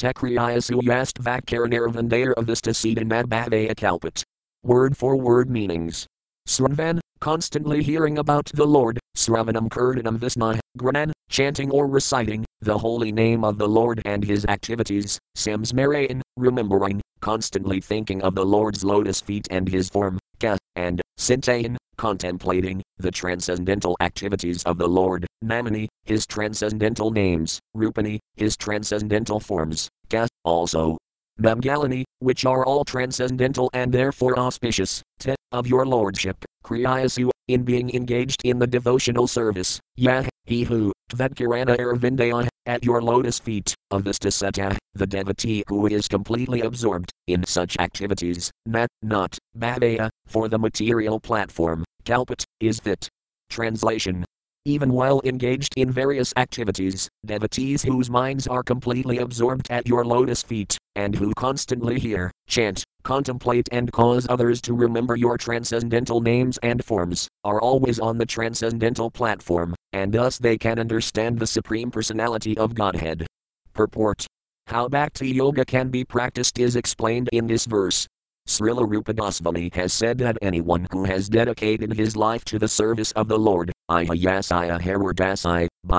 [0.83, 4.23] Yast Vakarnirvandair of the Stasidan Madbhavaya Kalpat.
[4.63, 6.07] Word for word meanings.
[6.49, 13.11] Sranvan, constantly hearing about the Lord, Sravanam Kirtanam Visna, Granan, chanting or reciting the holy
[13.11, 19.21] name of the Lord and his activities, Samsmarayan, remembering, constantly thinking of the Lord's lotus
[19.21, 25.87] feet and his form, ka, and sintayan, contemplating the transcendental activities of the Lord, Namani,
[26.05, 30.97] his transcendental names, Rupani, his transcendental forms, ka, also.
[31.39, 37.89] Mangalani, which are all transcendental and therefore auspicious, te, of your lordship, Kriyasu, in being
[37.95, 44.01] engaged in the devotional service, Yah, he who, Tvedkirana Arvindaya, at your lotus feet, Avastasata,
[44.03, 50.49] the Staseta, the devotee who is completely absorbed in such activities, not, not, Bhavaya, for
[50.49, 53.07] the material platform, Kalpat, is fit.
[53.49, 54.25] Translation
[54.65, 60.43] even while engaged in various activities, devotees whose minds are completely absorbed at your lotus
[60.43, 66.57] feet, and who constantly hear, chant, contemplate, and cause others to remember your transcendental names
[66.63, 71.89] and forms, are always on the transcendental platform, and thus they can understand the Supreme
[71.89, 73.25] Personality of Godhead.
[73.73, 74.27] Purport
[74.67, 78.08] How Bhakti Yoga can be practiced is explained in this verse.
[78.49, 83.11] Srila Rupa Goswami has said that anyone who has dedicated his life to the service
[83.11, 84.07] of the Lord, by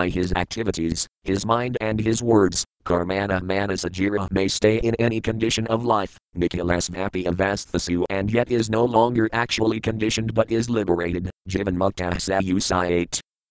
[0.09, 5.85] his activities, his mind and his words, Karmana Manasajira may stay in any condition of
[5.85, 11.31] life, Nikilasvapi Avasthasu and yet is no longer actually conditioned but is liberated.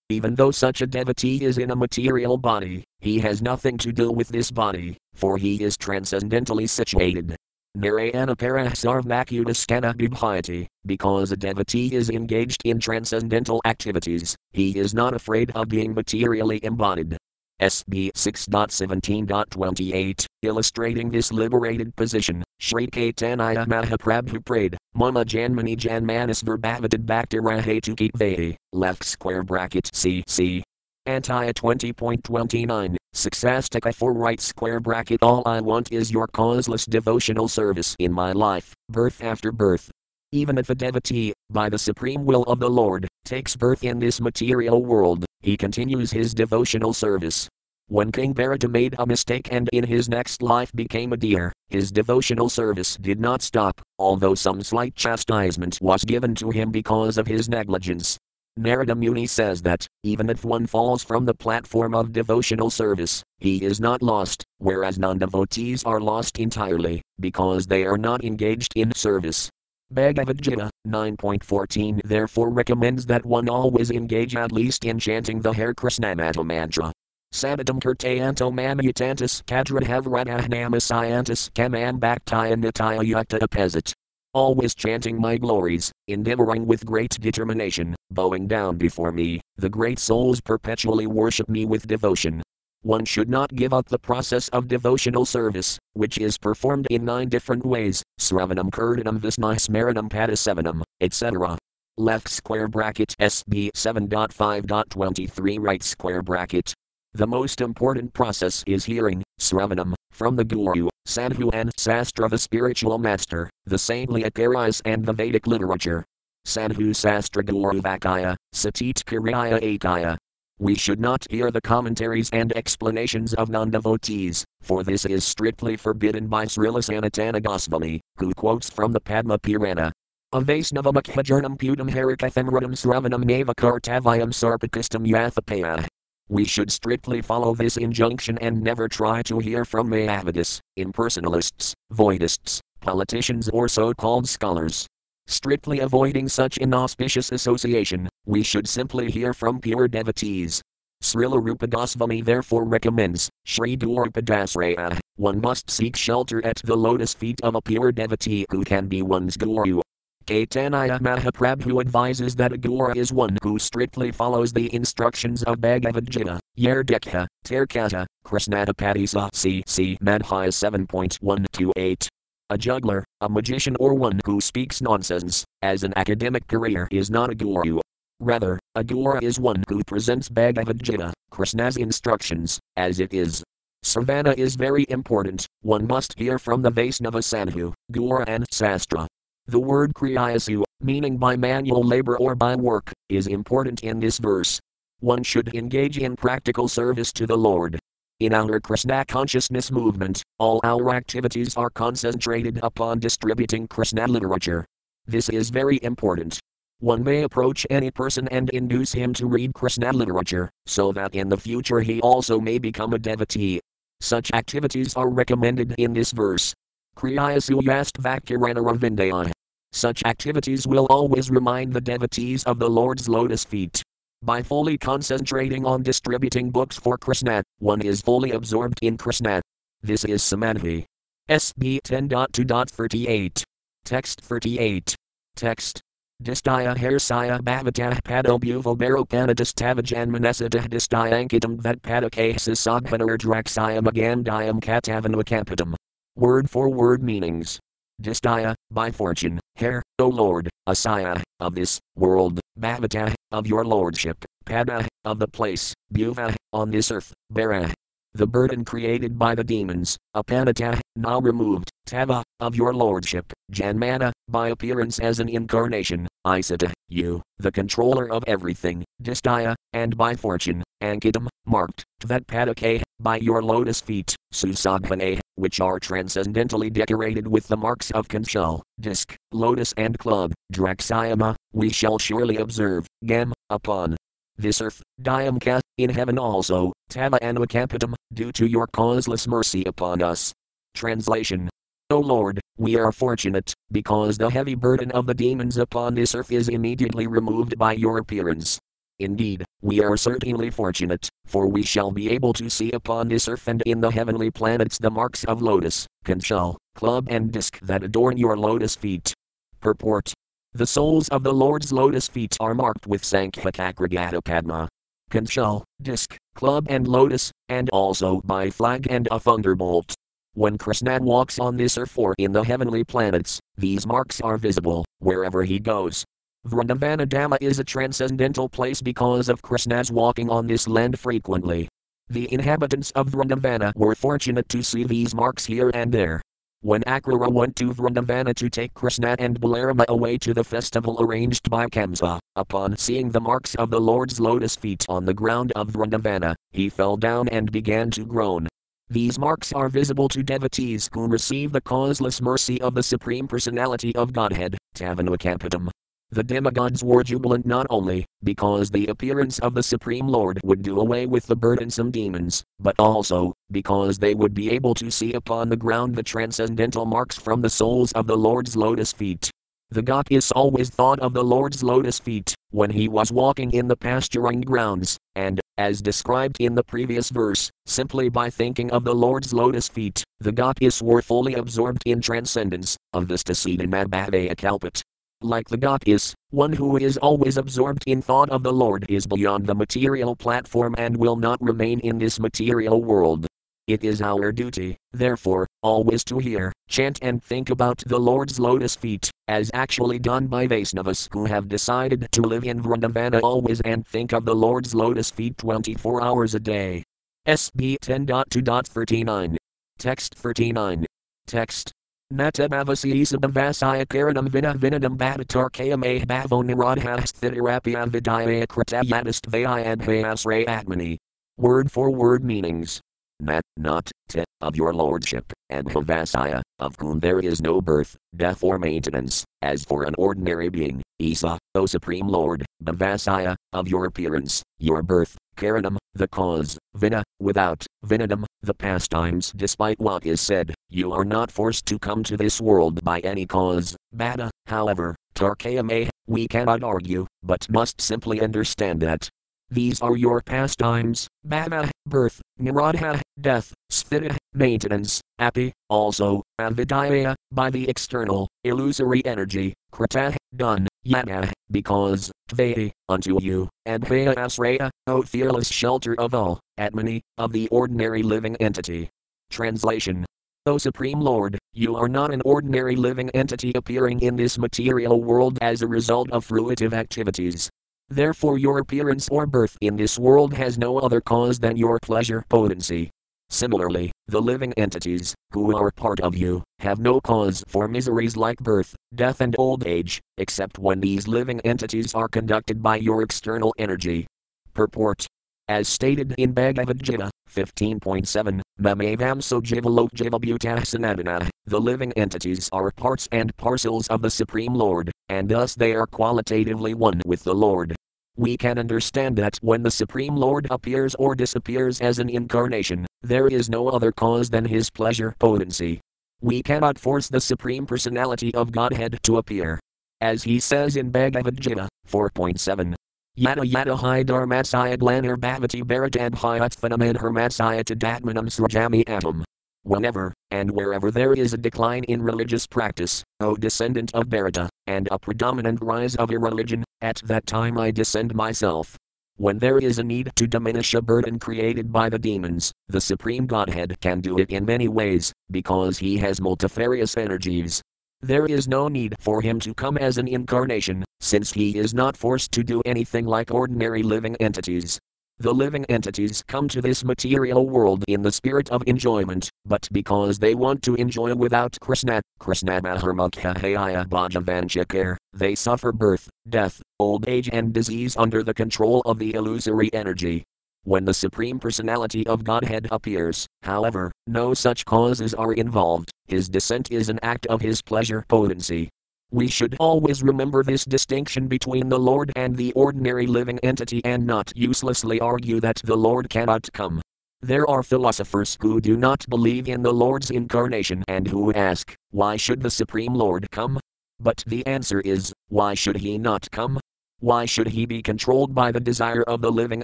[0.10, 4.12] Even though such a devotee is in a material body, he has nothing to do
[4.12, 7.38] with this body, for he is transcendentally situated,
[7.76, 15.51] Narayana Parahsarvakudaskana Bibhayati, because a devotee is engaged in transcendental activities, he is not afraid
[15.53, 17.15] of being materially embodied.
[17.61, 28.11] SB 6.17.28, illustrating this liberated position, Sri Caitanya Mahaprabhu prayed, Mama Janmani Janmanas Verbhavadid Bhaktirahetu
[28.13, 30.63] Vedi, left square bracket CC.
[31.10, 37.95] Anti 20.29, Successtica 4 right square bracket all I want is your causeless devotional service
[37.97, 39.89] in my life, birth after birth.
[40.32, 44.22] Even if a devotee, by the supreme will of the Lord, takes birth in this
[44.22, 47.49] material world, he continues his devotional service.
[47.88, 51.91] When King Bharata made a mistake and in his next life became a deer, his
[51.91, 57.26] devotional service did not stop, although some slight chastisement was given to him because of
[57.26, 58.20] his negligence.
[58.60, 63.64] Narada Muni says that, even if one falls from the platform of devotional service, he
[63.64, 68.93] is not lost, whereas non devotees are lost entirely, because they are not engaged in
[68.93, 69.49] service.
[69.91, 75.74] Bhagavad Gita 9.14 therefore recommends that one always engage at least in chanting the Hare
[75.74, 76.91] Krishnamata mantra.
[77.34, 83.93] Sanatam kirtayanto mamayatantas kadradhavranah namasayantas kamam bhaktaya nitaya yukta apesat
[84.39, 90.39] always chanting my glories, endeavoring with great determination, bowing down before me, the great souls
[90.39, 92.41] perpetually worship me with devotion.
[92.81, 97.27] One should not give up the process of devotional service, which is performed in nine
[97.27, 101.57] different ways Sravanam Kirtanam Visnai Smaranam Padasevanam, etc.
[101.97, 106.73] Left square bracket SB 7.5.23 right square bracket.
[107.14, 112.99] The most important process is hearing, Sravanam, from the Guru, Sadhu and Sastra the spiritual
[112.99, 116.05] master, the saintly Acharyas and the Vedic literature.
[116.45, 120.18] Sadhu Sastra Guru Vakaya, Satit Kiriyaya Akaya.
[120.60, 125.78] We should not hear the commentaries and explanations of non devotees, for this is strictly
[125.78, 129.91] forbidden by Srila Sanatana Goswami, who quotes from the Padma Purana.
[130.32, 135.88] Avasnavamakhajarnam putam harikatham harikathamradam sravanam navakartavayam sarpakistam yathapaya.
[136.32, 142.59] We should strictly follow this injunction and never try to hear from Mayavadis, impersonalists, voidists,
[142.82, 144.86] politicians, or so called scholars.
[145.25, 150.61] Strictly avoiding such inauspicious association, we should simply hear from pure devotees.
[151.03, 157.39] Srila Rupa Goswami therefore recommends, Sri Dasraya, one must seek shelter at the lotus feet
[157.41, 159.82] of a pure devotee who can be one's guru,
[160.30, 166.07] Caitanya Mahaprabhu advises that a guru is one who strictly follows the instructions of Bhagavad
[166.07, 172.07] Gita, Yardikha, Tarkata, Krishnadapadisa cc Madhya 7.128.
[172.51, 177.32] A juggler, a magician or one who speaks nonsense, as an academic career is not
[177.32, 177.80] a guru.
[178.19, 183.43] Rather, a guru is one who presents Bhagavad Gita, Krishna's instructions, as it is.
[183.84, 189.07] Savana is very important, one must hear from the Vaisnava Sadhu, Guru and Sastra,
[189.52, 194.60] the word kriyasu, meaning by manual labor or by work, is important in this verse.
[195.00, 197.80] One should engage in practical service to the Lord.
[198.20, 204.66] In our Krishna consciousness movement, all our activities are concentrated upon distributing Krishna literature.
[205.06, 206.39] This is very important.
[206.80, 211.30] One may approach any person and induce him to read Krishna literature, so that in
[211.30, 213.62] the future he also may become a devotee.
[214.02, 216.54] Such activities are recommended in this verse.
[216.95, 219.32] Kriyasuyast Vakiranaravindayan.
[219.72, 223.84] Such activities will always remind the devotees of the Lord's lotus feet.
[224.22, 229.41] By fully concentrating on distributing books for Krishna, one is fully absorbed in Krishna.
[229.82, 230.86] This is Samadhi.
[231.30, 233.43] SB 10.2.38.
[233.86, 234.95] Text 38.
[235.36, 235.82] Text.
[236.22, 245.76] Distaya harsaya bhavatah padobhuvo baropanadistavajan manesidah distayankitam vatpadakasa sagpanaradrakshaya magandayam katavanvakapitam.
[246.17, 247.59] Word for word meanings.
[248.02, 254.88] Distaya, by fortune, hair, O Lord, Asaya, of this world, Bhavata, of your lordship, Pada,
[255.06, 257.74] of the place, Bhuva, on this earth, Bara,
[258.14, 264.50] the burden created by the demons, Apanata, now removed, Tava, of your lordship, Janmana, by
[264.50, 271.28] appearance as an incarnation, Isata, you, the controller of everything, Distaya, and by fortune, Ankitam,
[271.45, 278.07] marked, Tvatpadake, by your lotus feet, Susagvane, which are transcendently decorated with the marks of
[278.07, 283.95] conchal, disc, lotus and club, Draxayama, we shall surely observe, Gam, upon,
[284.37, 290.33] this earth, Dhyamka, in heaven also, Tava Anvakapitam, due to your causeless mercy upon us.
[290.75, 291.49] Translation
[291.91, 296.31] O Lord, we are fortunate, because the heavy burden of the demons upon this earth
[296.31, 298.59] is immediately removed by your appearance.
[299.00, 303.47] Indeed, we are certainly fortunate, for we shall be able to see upon this earth
[303.47, 308.18] and in the heavenly planets the marks of lotus, conchal, club, and disc that adorn
[308.18, 309.14] your lotus feet.
[309.62, 310.14] Purport
[310.54, 314.68] the soles of the Lord's lotus feet are marked with Sankhyacakragata Padma,
[315.12, 319.93] conchal, disc, club, and lotus, and also by flag and a thunderbolt.
[320.34, 324.86] When Krishna walks on this earth or in the heavenly planets, these marks are visible
[324.97, 326.04] wherever he goes.
[326.47, 331.67] Vrindavana Dhamma is a transcendental place because of Krishna's walking on this land frequently.
[332.09, 336.21] The inhabitants of Vrindavana were fortunate to see these marks here and there.
[336.61, 341.49] When Akrura went to Vrindavana to take Krishna and Balarama away to the festival arranged
[341.49, 345.67] by Kamsa, upon seeing the marks of the Lord's lotus feet on the ground of
[345.67, 348.47] Vrindavana, he fell down and began to groan.
[348.89, 353.93] These marks are visible to devotees who receive the causeless mercy of the Supreme Personality
[353.95, 355.69] of Godhead, Tavanvakapitam.
[356.12, 360.80] The demigods were jubilant not only because the appearance of the Supreme Lord would do
[360.80, 365.49] away with the burdensome demons, but also because they would be able to see upon
[365.49, 369.30] the ground the transcendental marks from the soles of the Lord's lotus feet.
[369.70, 373.78] The Gopis always thought of the Lord's lotus feet when he was walking in the
[373.78, 379.32] pasturing grounds, and, as described in the previous verse, simply by thinking of the Lord's
[379.32, 384.82] lotus feet, the Gopis were fully absorbed in transcendence of this Tasidamabhavaya Kalpat.
[385.22, 389.47] Like the Gopis, one who is always absorbed in thought of the Lord is beyond
[389.47, 393.28] the material platform and will not remain in this material world.
[393.67, 398.78] It is our duty, therefore, always to hear, chant, and think about the Lord's lotus
[398.78, 403.86] feet, as actually done by Vaisnavas who have decided to live in Vrindavana always and
[403.86, 406.82] think of the Lord's lotus feet 24 hours a day.
[407.28, 409.36] SB 10.2.39.
[409.78, 410.86] Text 39.
[411.28, 411.74] Text
[412.12, 420.97] Natabhavasisabhavasaya karanam vina vinadam bhavatarkayam eh bhavo niradhasthirapya vidaya kratayadistvayadhyasray atmani.
[421.38, 422.82] Word for word meanings.
[423.22, 428.43] Nat, not, te, of your lordship, and Bhavasaya, of whom there is no birth, death,
[428.43, 434.41] or maintenance, as for an ordinary being, Isa, O Supreme Lord, Bhavasaya, of your appearance,
[434.57, 439.32] your birth, Karanam, the cause, Vina, without, Vinadam, the pastimes.
[439.36, 443.26] Despite what is said, you are not forced to come to this world by any
[443.26, 443.76] cause.
[443.95, 449.09] Bada, however, Tarkayame, we cannot argue, but must simply understand that.
[449.51, 457.67] These are your pastimes, Bhava, birth, Nirodha, death, Sthita, maintenance, Api, also, Avidaya, by the
[457.67, 465.49] external, illusory energy, Krata, done, Yada, because, Tvati, unto you, and Bhaya Asraya, O fearless
[465.49, 468.89] shelter of all, Atmani, of the ordinary living entity.
[469.30, 470.05] Translation
[470.45, 475.38] O Supreme Lord, you are not an ordinary living entity appearing in this material world
[475.41, 477.49] as a result of fruitive activities.
[477.89, 482.23] Therefore, your appearance or birth in this world has no other cause than your pleasure
[482.30, 482.89] potency.
[483.30, 488.38] Similarly, the living entities, who are part of you, have no cause for miseries like
[488.39, 493.53] birth, death, and old age, except when these living entities are conducted by your external
[493.57, 494.07] energy.
[494.53, 495.07] Purport
[495.49, 503.10] as stated in Bhagavad Gita 15.7, Mamavamso Jivalok Jivabuta Sanatana, the living entities are parts
[503.12, 507.76] and parcels of the Supreme Lord, and thus they are qualitatively one with the Lord.
[508.20, 513.30] We can understand that when the Supreme Lord appears or disappears as an incarnation, there
[513.30, 515.80] is no other cause than his pleasure potency.
[516.20, 519.57] We cannot force the Supreme Personality of Godhead to appear.
[520.01, 522.76] As he says in Bhagavad Gita 4.7,
[523.15, 529.24] Yada yada hi dharmatsaya glanar bhavati bharatad hyatphanam hermatsaya tadatmanam srajami atom.
[529.64, 534.88] Whenever, and wherever there is a decline in religious practice, O descendant of Bharata, and
[534.91, 538.78] a predominant rise of irreligion, at that time I descend myself.
[539.18, 543.26] When there is a need to diminish a burden created by the demons, the Supreme
[543.26, 547.62] Godhead can do it in many ways, because he has multifarious energies.
[548.01, 551.97] There is no need for him to come as an incarnation, since he is not
[551.97, 554.80] forced to do anything like ordinary living entities.
[555.22, 560.17] The living entities come to this material world in the spirit of enjoyment, but because
[560.17, 567.30] they want to enjoy without Krishna, Krishna Maharmukhaya Bhajavanchakar, they suffer birth, death, old age,
[567.34, 570.24] and disease under the control of the illusory energy.
[570.63, 576.72] When the Supreme Personality of Godhead appears, however, no such causes are involved, his descent
[576.72, 578.70] is an act of his pleasure potency.
[579.12, 584.05] We should always remember this distinction between the Lord and the ordinary living entity and
[584.05, 586.80] not uselessly argue that the Lord cannot come.
[587.20, 592.18] There are philosophers who do not believe in the Lord's incarnation and who ask, Why
[592.18, 593.60] should the Supreme Lord come?
[593.99, 596.60] But the answer is, Why should he not come?
[596.99, 599.64] Why should he be controlled by the desire of the living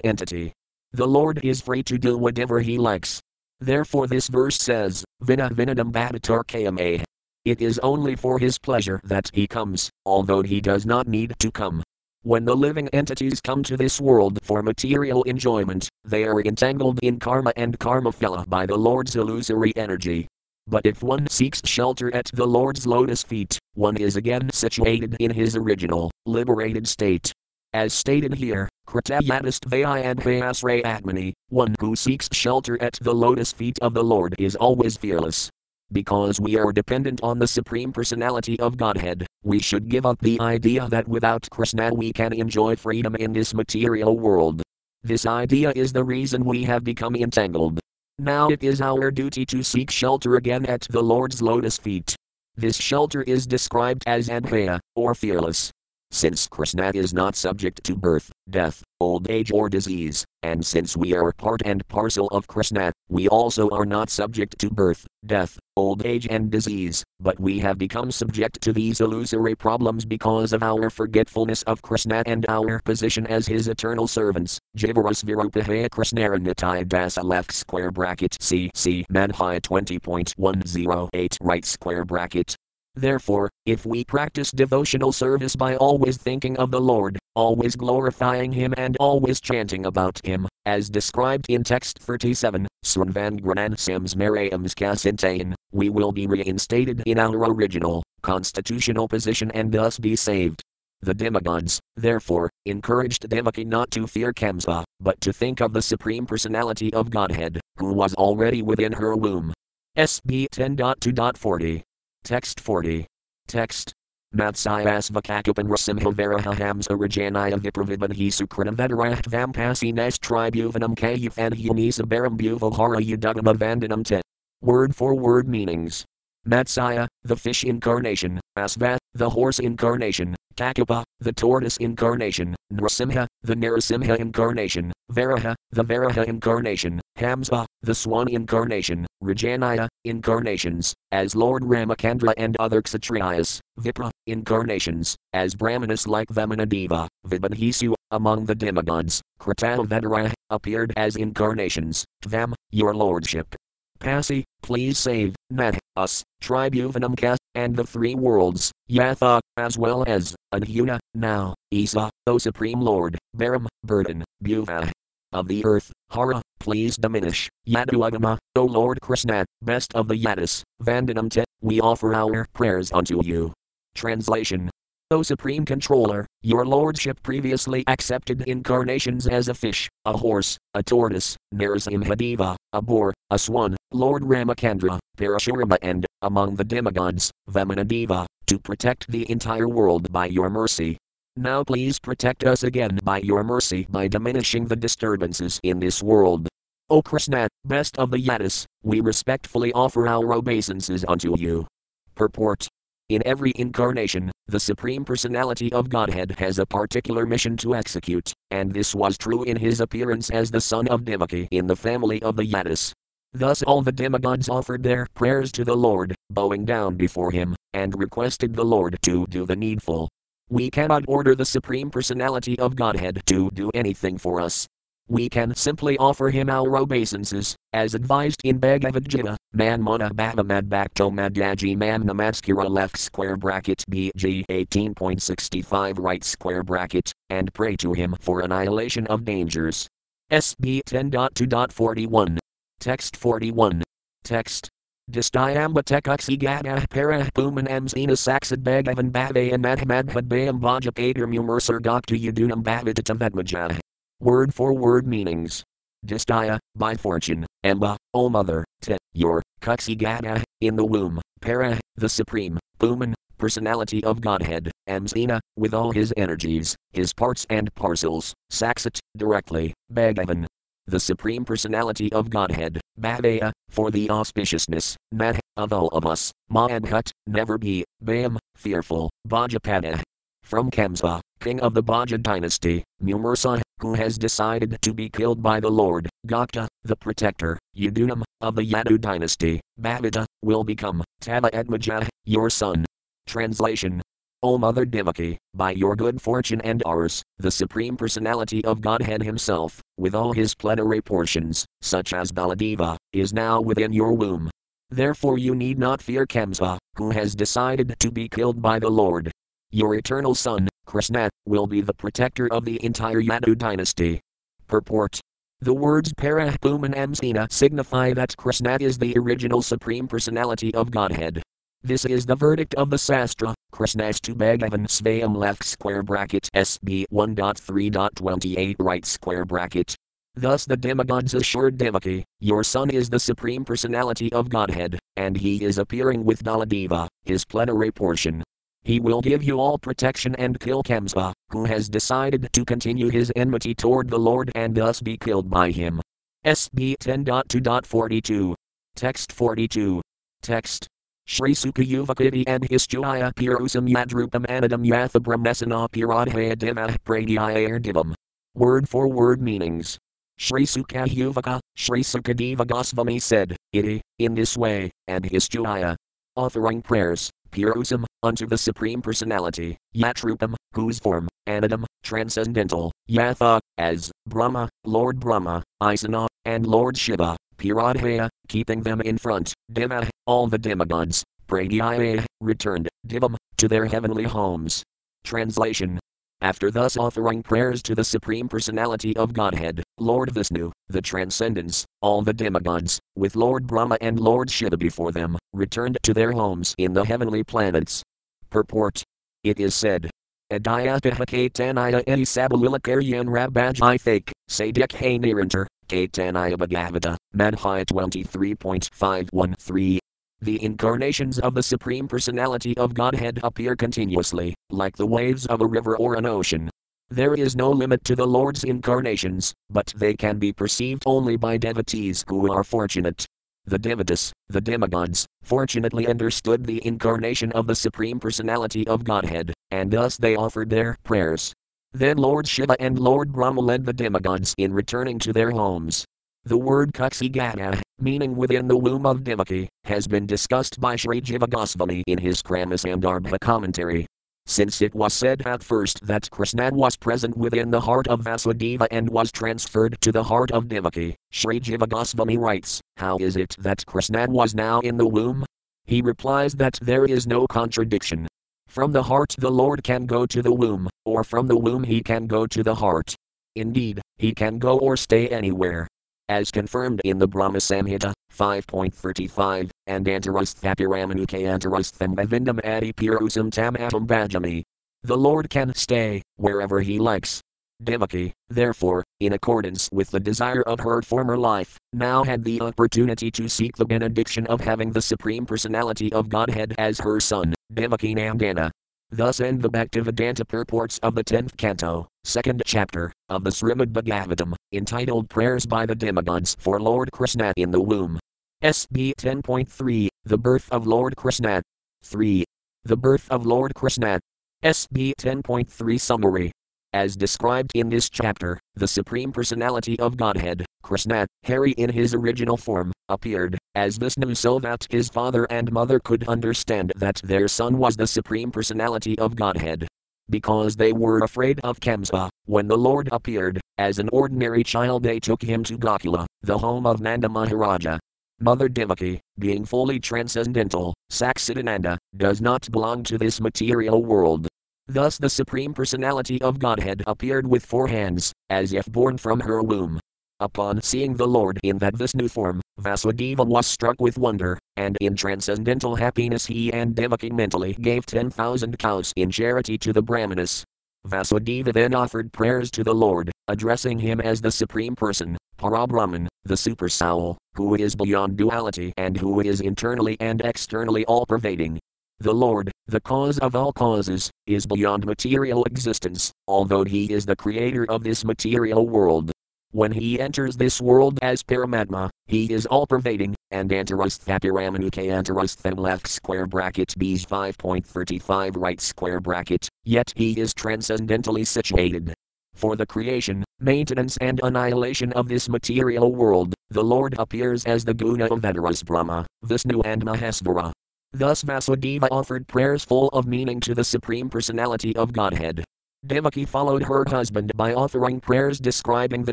[0.00, 0.52] entity?
[0.90, 3.20] The Lord is free to do whatever he likes.
[3.60, 7.04] Therefore, this verse says, Vina vinadam bhavatarkayame
[7.46, 11.52] it is only for his pleasure that he comes, although he does not need to
[11.52, 11.80] come.
[12.22, 17.20] When the living entities come to this world for material enjoyment, they are entangled in
[17.20, 20.26] karma and karma phela by the Lord's illusory energy.
[20.66, 25.30] But if one seeks shelter at the Lord's lotus feet, one is again situated in
[25.30, 27.32] his original, liberated state.
[27.72, 33.78] As stated here, Kritayadistvaya and Vyasray Atmani, one who seeks shelter at the lotus feet
[33.80, 35.48] of the Lord is always fearless.
[35.92, 40.40] Because we are dependent on the Supreme Personality of Godhead, we should give up the
[40.40, 44.62] idea that without Krishna we can enjoy freedom in this material world.
[45.04, 47.78] This idea is the reason we have become entangled.
[48.18, 52.16] Now it is our duty to seek shelter again at the Lord's lotus feet.
[52.56, 55.70] This shelter is described as Advaya, or fearless.
[56.10, 61.14] Since Krishna is not subject to birth, death, old age, or disease, and since we
[61.14, 66.06] are part and parcel of Krishna, we also are not subject to birth, death, old
[66.06, 70.88] age, and disease, but we have become subject to these illusory problems because of our
[70.88, 74.58] forgetfulness of Krishna and our position as his eternal servants.
[74.78, 82.56] Jivaras Virupahaya Krishnaranitai Dasa left square bracket C C Madhya 20.108 right square bracket
[82.96, 88.72] Therefore, if we practice devotional service by always thinking of the Lord, always glorifying Him,
[88.78, 95.90] and always chanting about Him, as described in text 37, Sranvan Sims Mariams Kasintain, we
[95.90, 100.62] will be reinstated in our original, constitutional position and thus be saved.
[101.02, 106.24] The demigods, therefore, encouraged Devaki not to fear Kamsa, but to think of the Supreme
[106.24, 109.52] Personality of Godhead, who was already within her womb.
[109.98, 111.82] SB 10.2.40
[112.26, 113.06] Text 40.
[113.46, 113.92] Text.
[114.34, 123.54] Matsyas vakakupan rasimha varaha hamsa rajanaya vipravidvanhi sukrinavedaraht vampasinas tribuvanam kayufan hunisa baram buvahara yudugama
[123.54, 124.20] vandanam te.
[124.60, 126.04] Word for word meanings.
[126.48, 134.18] Matsaya, the fish incarnation, Asva, the horse incarnation, Kakupa, the tortoise incarnation, Nrasimha, the Narasimha
[134.18, 142.56] incarnation, Varaha, the Varaha incarnation, Hamsa, the swan incarnation, Rajanaya, incarnations, as Lord Ramacandra and
[142.58, 151.16] other Kshatriyas, Vipra, incarnations, as Brahmanas like Vamanadeva, Vibhanhisu, among the demigods, Kratavadaraya, appeared as
[151.16, 153.54] incarnations, Tvam, your lordship.
[153.98, 160.98] Pasi, please save, Nat, us, Tribhuvanamka, and the three worlds, Yatha, as well as, Adhuna,
[161.14, 164.92] now, Isa, O Supreme Lord, Baram, burden, Bhuva.
[165.36, 171.44] Of the earth, Hara, please diminish, Yaduagama, O Lord Krishna, best of the Yadus, Vandanam
[171.60, 173.52] we offer our prayers unto you.
[173.94, 174.70] Translation
[175.10, 181.36] O Supreme Controller, your Lordship previously accepted incarnations as a fish, a horse, a tortoise,
[181.54, 189.06] Narasimhadeva, a boar, a swan, Lord Ramacandra, Parashurama, and, among the demigods, Vamanadeva, to protect
[189.08, 190.96] the entire world by your mercy.
[191.38, 196.48] Now please protect us again by your mercy by diminishing the disturbances in this world.
[196.88, 201.66] O Krishna, best of the Yadus, we respectfully offer our obeisances unto you.
[202.14, 202.68] Purport
[203.10, 208.72] in every incarnation, the Supreme Personality of Godhead has a particular mission to execute, and
[208.72, 212.36] this was true in his appearance as the son of Devaki in the family of
[212.36, 212.92] the Yadus.
[213.32, 217.96] Thus all the demigods offered their prayers to the Lord, bowing down before him, and
[217.96, 220.08] requested the Lord to do the needful.
[220.48, 224.68] We cannot order the Supreme Personality of Godhead to do anything for us.
[225.08, 230.68] We can simply offer him our obeisances, as advised in Bhagavad Gita, Man Mana Bhavamad
[230.68, 237.92] Bhakto Madhyaji Man Namaskara left square bracket BG 18.65 right square bracket, and pray to
[237.92, 239.88] him for annihilation of dangers.
[240.30, 242.38] SB 10.2.41.
[242.78, 243.82] Text 41.
[244.22, 244.70] Text.
[245.08, 253.78] Gada para puman amsina saksad bhagavan bhavayan madhamadhadbayam vajapadir mumersar doctor yadunam bhavitatam vedmaja.
[254.20, 255.62] Word for word meanings.
[256.04, 262.58] Distaya, by fortune, Amba, O mother, te, your, Kuksigada, in the womb, Para, the supreme,
[262.78, 269.74] Puman, personality of Godhead, Amsina, with all his energies, his parts and parcels, Saksat, directly,
[269.92, 270.46] Bhagavan,
[270.86, 277.10] the supreme personality of Godhead, Bhavaya, for the auspiciousness, Mad, of all of us, Mahadhut,
[277.26, 280.00] never be, Bam, fearful, Vajapada.
[280.42, 285.58] From Kamsa, king of the Bhoja dynasty, Mumersa, who has decided to be killed by
[285.58, 292.06] the Lord, Gokta, the protector, Yadunam, of the Yadu dynasty, Bhavita, will become, Tava Edmaja,
[292.24, 292.84] your son.
[293.26, 294.00] Translation
[294.42, 299.80] O Mother Devaki, by your good fortune and ours, the Supreme Personality of Godhead Himself,
[299.96, 304.50] with all His plenary portions, such as Baladeva, is now within your womb.
[304.90, 309.32] Therefore you need not fear Kamsa, who has decided to be killed by the Lord.
[309.70, 314.20] Your eternal son, Krishna, will be the protector of the entire Yadu dynasty.
[314.66, 315.20] Purport
[315.62, 321.42] the words Parahpum and Amsina signify that Krishna is the original Supreme Personality of Godhead.
[321.86, 328.74] This is the verdict of the Sastra, Krishnastu Bhagavan Svayam left square bracket SB 1.3.28
[328.80, 329.94] right square bracket.
[330.34, 335.62] Thus the demigods assured Devaki, Your son is the Supreme Personality of Godhead, and he
[335.62, 338.42] is appearing with Baladeva, his plenary portion,
[338.82, 343.32] he will give you all protection and kill Kamsa, who has decided to continue his
[343.36, 346.00] enmity toward the Lord and thus be killed by him.
[346.44, 348.56] SB 10.2.42.
[348.96, 350.02] Text 42.
[350.42, 350.88] Text.
[351.28, 358.14] Shri Sukayuvakiti and Histuaya Pirusam Yadrupam Anadam Yathabrahmasana Piradhaya Diva Pradhyayar Divam.
[358.54, 359.98] Word for word meanings.
[360.38, 365.96] Shri Sukayuvaka, Shri Sukadeva Goswami said, Iti, in this way, and his Histuaya.
[366.36, 374.68] Offering prayers, Purusam, unto the Supreme Personality, Yatrupam, whose form, Anadam, transcendental, Yatha, as, Brahma,
[374.84, 381.24] Lord Brahma, Isana, and Lord Shiva, Piradhaya, keeping them in front, Dima, all the demigods,
[381.48, 384.82] Pradhyaya, returned, Divam, to their heavenly homes.
[385.24, 385.98] Translation.
[386.42, 392.20] After thus offering prayers to the Supreme Personality of Godhead, Lord Vishnu, the Transcendence, all
[392.20, 396.92] the demigods, with Lord Brahma and Lord Shiva before them, returned to their homes in
[396.92, 398.02] the heavenly planets.
[398.50, 399.02] Purport.
[399.44, 400.10] It is said,
[400.52, 409.98] Adayataha Katanaya Edi Sabalilikaryan Rabajai Fake, Sadik Hay Nirantar, Katanaya Bhagavata, Madhya 23.513.
[410.42, 415.66] The incarnations of the Supreme Personality of Godhead appear continuously, like the waves of a
[415.66, 416.68] river or an ocean.
[417.08, 421.56] There is no limit to the Lord's incarnations, but they can be perceived only by
[421.56, 423.24] devotees who are fortunate.
[423.64, 429.90] The devotees, the demigods, fortunately understood the incarnation of the Supreme Personality of Godhead, and
[429.90, 431.52] thus they offered their prayers.
[431.92, 436.04] Then Lord Shiva and Lord Brahma led the demigods in returning to their homes.
[436.44, 441.48] The word Kutsigata, meaning within the womb of Devaki, has been discussed by Sri Jiva
[441.48, 444.06] Goswami in his Kramasandarbha commentary.
[444.48, 448.86] Since it was said at first that Krishna was present within the heart of Vasudeva
[448.92, 453.56] and was transferred to the heart of Devaki, Sri Jiva Goswami writes, How is it
[453.58, 455.44] that Krishna was now in the womb?
[455.84, 458.28] He replies that there is no contradiction.
[458.76, 462.02] From the heart the Lord can go to the womb, or from the womb he
[462.02, 463.14] can go to the heart.
[463.54, 465.88] Indeed, he can go or stay anywhere
[466.28, 474.62] as confirmed in the Brahma Samhita 5.35, and Antarasthapiramanu Antarasthambavindam Adi Purusam Tamatam Bhajami.
[475.02, 477.40] The Lord can stay wherever he likes.
[477.82, 483.30] Devaki, therefore, in accordance with the desire of her former life, now had the opportunity
[483.30, 488.14] to seek the benediction of having the Supreme Personality of Godhead as her son, Devaki
[488.14, 488.70] Nandana,
[489.10, 494.54] Thus end the Bhaktivedanta purports of the 10th canto, second chapter, of the Srimad Bhagavatam,
[494.72, 498.18] entitled Prayers by the Demigods for Lord Krishna in the Womb.
[498.64, 501.62] SB 10.3 The Birth of Lord Krishna.
[502.02, 502.44] 3.
[502.84, 504.18] The Birth of Lord Krishna.
[504.64, 506.52] SB 10.3 Summary.
[506.96, 512.56] As described in this chapter, the Supreme Personality of Godhead, Krishna, Hari in his original
[512.56, 517.48] form, appeared as this Vishnu so that his father and mother could understand that their
[517.48, 519.86] son was the Supreme Personality of Godhead.
[520.30, 525.20] Because they were afraid of Kamsa, when the Lord appeared, as an ordinary child they
[525.20, 527.98] took him to Gokula, the home of Nanda Maharaja.
[528.40, 534.48] Mother Devaki, being fully transcendental, Saksidananda, does not belong to this material world.
[534.88, 539.60] Thus the Supreme Personality of Godhead appeared with four hands, as if born from her
[539.60, 539.98] womb.
[540.38, 544.96] Upon seeing the Lord in that this new form, Vasudeva was struck with wonder, and
[545.00, 550.62] in transcendental happiness he and Devaki mentally gave 10,000 cows in charity to the Brahmanas.
[551.04, 556.56] Vasudeva then offered prayers to the Lord, addressing him as the Supreme Person, Parabrahman, the
[556.56, 561.78] Super Soul, who is beyond duality and who is internally and externally all pervading.
[562.18, 567.34] The Lord, the cause of all causes, is beyond material existence, although He is the
[567.34, 569.32] creator of this material world.
[569.72, 576.06] When He enters this world as Paramatma, He is all pervading, and Antarasthaparamanuke Antarasthem left
[576.06, 582.14] square bracket B's 5.35 right square bracket, yet He is transcendentally situated.
[582.54, 587.94] For the creation, maintenance, and annihilation of this material world, the Lord appears as the
[587.94, 590.72] guna of Vedaras Brahma, Vishnu, and Mahesvara.
[591.18, 595.64] Thus Vasudeva offered prayers full of meaning to the Supreme Personality of Godhead.
[596.06, 599.32] Devaki followed her husband by offering prayers describing the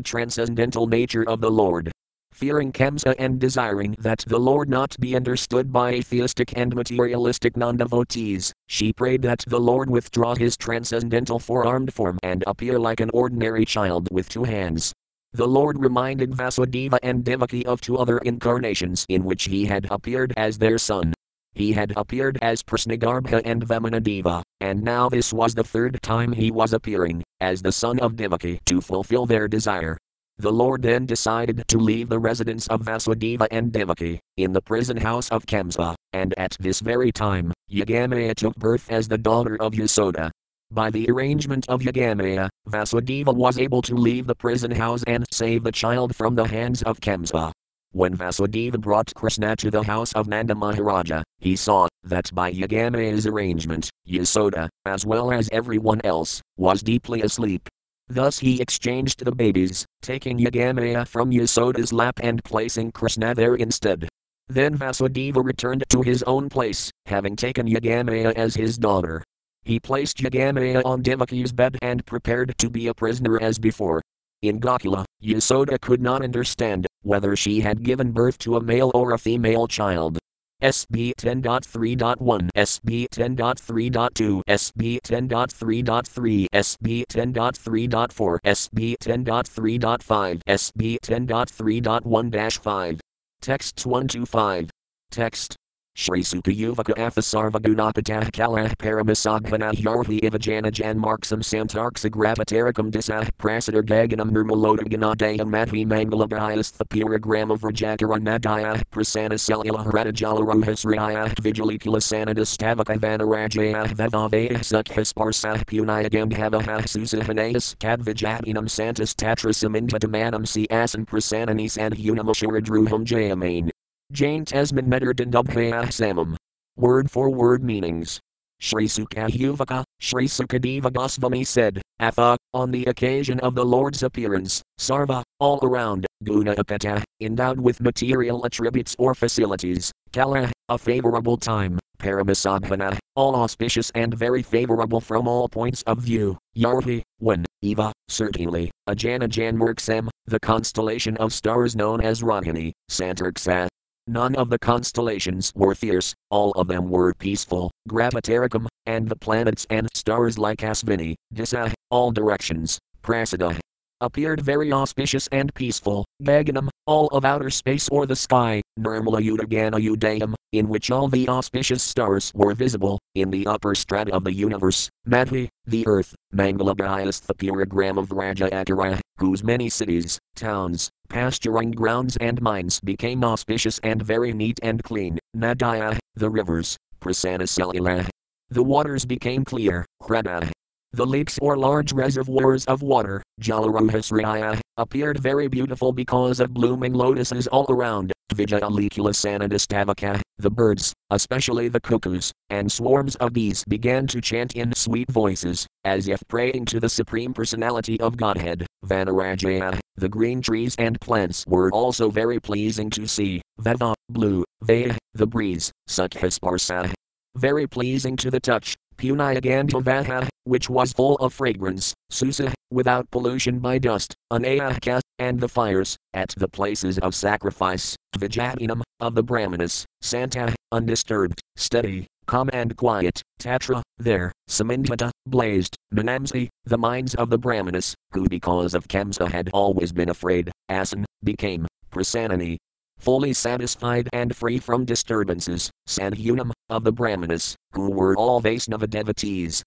[0.00, 1.92] transcendental nature of the Lord.
[2.32, 7.76] Fearing Kamsa and desiring that the Lord not be understood by atheistic and materialistic non
[7.76, 13.00] devotees, she prayed that the Lord withdraw his transcendental four armed form and appear like
[13.00, 14.94] an ordinary child with two hands.
[15.34, 20.32] The Lord reminded Vasudeva and Devaki of two other incarnations in which he had appeared
[20.38, 21.12] as their son.
[21.54, 26.50] He had appeared as Prasnagarbha and Vamanadeva, and now this was the third time he
[26.50, 29.96] was appearing, as the son of Devaki to fulfill their desire.
[30.36, 34.96] The Lord then decided to leave the residence of Vasudeva and Devaki, in the prison
[34.96, 39.74] house of Kamsa, and at this very time, Yogamaya took birth as the daughter of
[39.74, 40.32] Yasoda.
[40.72, 45.62] By the arrangement of Yogamaya, Vasudeva was able to leave the prison house and save
[45.62, 47.52] the child from the hands of Kamsa.
[47.92, 53.26] When Vasudeva brought Krishna to the house of Nanda Maharaja, he saw that by Yogamaya's
[53.26, 57.68] arrangement, Yasoda, as well as everyone else, was deeply asleep.
[58.08, 64.08] Thus he exchanged the babies, taking Yogamaya from Yasoda's lap and placing Krishna there instead.
[64.48, 69.22] Then Vasudeva returned to his own place, having taken Yogamaya as his daughter.
[69.64, 74.00] He placed Yogamaya on Devaki's bed and prepared to be a prisoner as before.
[74.40, 79.12] In Gokula, Yasoda could not understand whether she had given birth to a male or
[79.12, 80.18] a female child.
[80.62, 92.30] SB 10.3.1, SB 10.3.2, SB 10.3.3, SB 10.3.4, SB 10.3.5, SB 10.3.1
[92.62, 93.00] 5.
[93.40, 94.70] Texts 1 to 5.
[95.10, 95.56] Text
[95.96, 105.86] Shri Sukayuvaka Athasarvagunapatah Kalah Paramasaghana Yarhi Ivajanajan Marksam Santarksa Gravatarikam Disah Prasadar Gaganam Nirmalodaganadayam Madhi
[105.86, 116.32] Mangalabhayas Thapiragram of Rajakara Nadaya Prasana Selila Radajalaruhasriya Vigilikula Sanadis Tavakavana Rajaya Vavavaya Sukhisparsah Punayagam
[116.32, 123.70] Havaha Susahanayas Kadvijabinam Santas Tatrasam Indadamanam Si Asan Prasananis and Unamashara Jayamain.
[124.12, 126.36] Jain Tasman Medardan Dubhaya Samam.
[126.76, 128.20] Word for word meanings.
[128.60, 135.22] Shri Sukayuvaka, Shri Sukadeva Goswami said, Atha, on the occasion of the Lord's appearance, Sarva,
[135.40, 142.98] all around, Guna Apata, endowed with material attributes or facilities, Kala, a favorable time, Paramasadhana,
[143.16, 149.28] all auspicious and very favorable from all points of view, Yarhi, when, Eva, certainly, Ajana
[149.28, 153.68] Janmurksam, the constellation of stars known as Rohini, Santarksa,
[154.06, 159.66] None of the constellations were fierce, all of them were peaceful, Gravatarikam, and the planets
[159.70, 163.58] and stars like Asvini, Disa, all directions, Prasada,
[164.00, 169.80] appeared very auspicious and peaceful, Gaganam, all of outer space or the sky, Nirmala Udagana
[169.80, 174.32] Udayam, in which all the auspicious stars were visible, in the upper strata of the
[174.32, 180.90] universe, Madhi, the earth, Mangala Mangalabhayas the purigram of Raja Akara, whose many cities, towns,
[181.08, 188.08] pasturing grounds and mines became auspicious and very neat and clean, Nadaya, the rivers, Prasanasalilah.
[188.50, 190.50] The waters became clear, Hrada.
[190.94, 197.48] The lakes or large reservoirs of water, Jalaruhasraya, appeared very beautiful because of blooming lotuses
[197.48, 204.20] all around, Vijayalikula Sanadastavaka, the birds, especially the cuckoos, and swarms of bees began to
[204.20, 208.64] chant in sweet voices, as if praying to the Supreme Personality of Godhead.
[208.86, 213.42] Vanarajaya, the green trees and plants were also very pleasing to see.
[213.58, 216.92] Vava, blue, Vaya, the breeze, Sukhasparsa,
[217.36, 218.76] very pleasing to the touch.
[218.96, 225.96] Punayagandhavaha, which was full of fragrance, Susa, without pollution by dust, Anayaka, and the fires,
[226.12, 233.22] at the places of sacrifice, Vijayanam, of the Brahmanas, Santa, undisturbed, steady, calm and quiet,
[233.40, 239.50] Tatra, there, Samindhata, blazed, Manamsi, the minds of the Brahmanas, who because of Kamsa had
[239.52, 242.56] always been afraid, Asan, became, Prasanani,
[242.98, 249.62] fully satisfied and free from disturbances, Sadhunam, of the Brahmanas, who were all Vaisnava devotees,